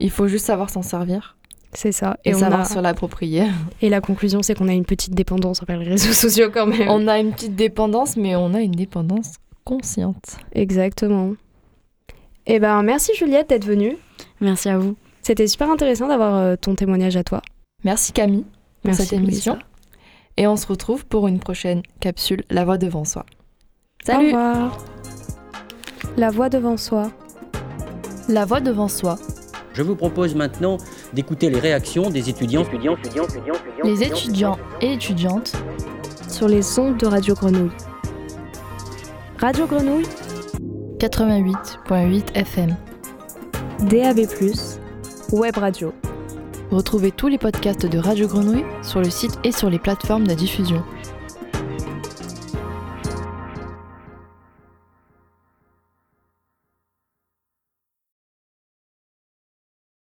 Il 0.00 0.10
faut 0.10 0.26
juste 0.28 0.46
savoir 0.46 0.70
s'en 0.70 0.82
servir 0.82 1.36
C'est 1.72 1.92
ça. 1.92 2.16
et, 2.24 2.34
on 2.34 2.38
savoir 2.38 2.60
a- 2.62 2.64
se 2.64 2.78
l'approprier. 2.78 3.44
et 3.82 3.88
la 3.88 4.00
conclusion, 4.00 4.42
c'est 4.42 4.54
qu'on 4.56 4.68
a 4.68 4.72
une 4.72 4.84
petite 4.84 5.14
dépendance 5.14 5.62
envers 5.62 5.78
les 5.78 5.88
réseaux 5.88 6.12
sociaux 6.12 6.50
quand 6.52 6.66
même. 6.66 6.88
On 6.88 7.06
a 7.08 7.18
une 7.18 7.32
petite 7.32 7.54
dépendance, 7.56 8.16
mais 8.16 8.34
on 8.36 8.54
a 8.54 8.60
une 8.60 8.72
dépendance 8.72 9.34
consciente. 9.64 10.36
Exactement. 10.52 11.34
Eh 12.46 12.58
ben, 12.60 12.82
merci 12.82 13.12
Juliette 13.14 13.48
d'être 13.48 13.64
venue. 13.64 13.96
Merci 14.40 14.68
à 14.68 14.78
vous. 14.78 14.96
C'était 15.22 15.46
super 15.46 15.70
intéressant 15.70 16.06
d'avoir 16.08 16.34
euh, 16.34 16.56
ton 16.56 16.74
témoignage 16.74 17.16
à 17.16 17.24
toi. 17.24 17.40
Merci 17.84 18.12
Camille 18.12 18.44
pour 18.82 18.86
Merci 18.86 19.02
cette 19.02 19.12
émission. 19.12 19.58
Et 20.36 20.46
on 20.46 20.56
se 20.56 20.66
retrouve 20.66 21.06
pour 21.06 21.28
une 21.28 21.38
prochaine 21.38 21.82
capsule 22.00 22.42
La 22.50 22.64
voix 22.64 22.78
devant 22.78 23.04
soi. 23.04 23.24
Au 23.28 24.06
Salut 24.06 24.26
revoir. 24.26 24.78
La 26.16 26.30
voix 26.30 26.48
devant 26.48 26.76
soi. 26.76 27.10
La 28.28 28.44
voix 28.44 28.60
devant 28.60 28.88
soi. 28.88 29.16
Je 29.74 29.82
vous 29.82 29.96
propose 29.96 30.34
maintenant 30.34 30.78
d'écouter 31.12 31.50
les 31.50 31.58
réactions 31.58 32.10
des 32.10 32.30
étudiants, 32.30 32.62
étudiants, 32.62 32.96
étudiants, 32.96 33.24
étudiants, 33.24 33.54
étudiants, 33.54 33.84
Les 33.84 34.02
étudiants 34.02 34.58
et 34.80 34.92
étudiantes 34.92 35.52
Sur 36.28 36.48
les 36.48 36.78
ondes 36.78 36.96
de 36.96 37.06
Radio 37.06 37.34
Grenouille. 37.34 37.72
Radio 39.38 39.66
Grenouille, 39.66 40.06
88.8 40.98 42.34
FM. 42.34 42.76
DAB+, 43.80 44.20
Web 45.32 45.56
Radio. 45.56 45.92
Retrouvez 46.74 47.12
tous 47.12 47.28
les 47.28 47.38
podcasts 47.38 47.86
de 47.86 47.98
Radio 47.98 48.26
Grenouille 48.26 48.64
sur 48.82 48.98
le 48.98 49.08
site 49.08 49.38
et 49.44 49.52
sur 49.52 49.70
les 49.70 49.78
plateformes 49.78 50.26
de 50.26 50.34
diffusion. 50.34 50.82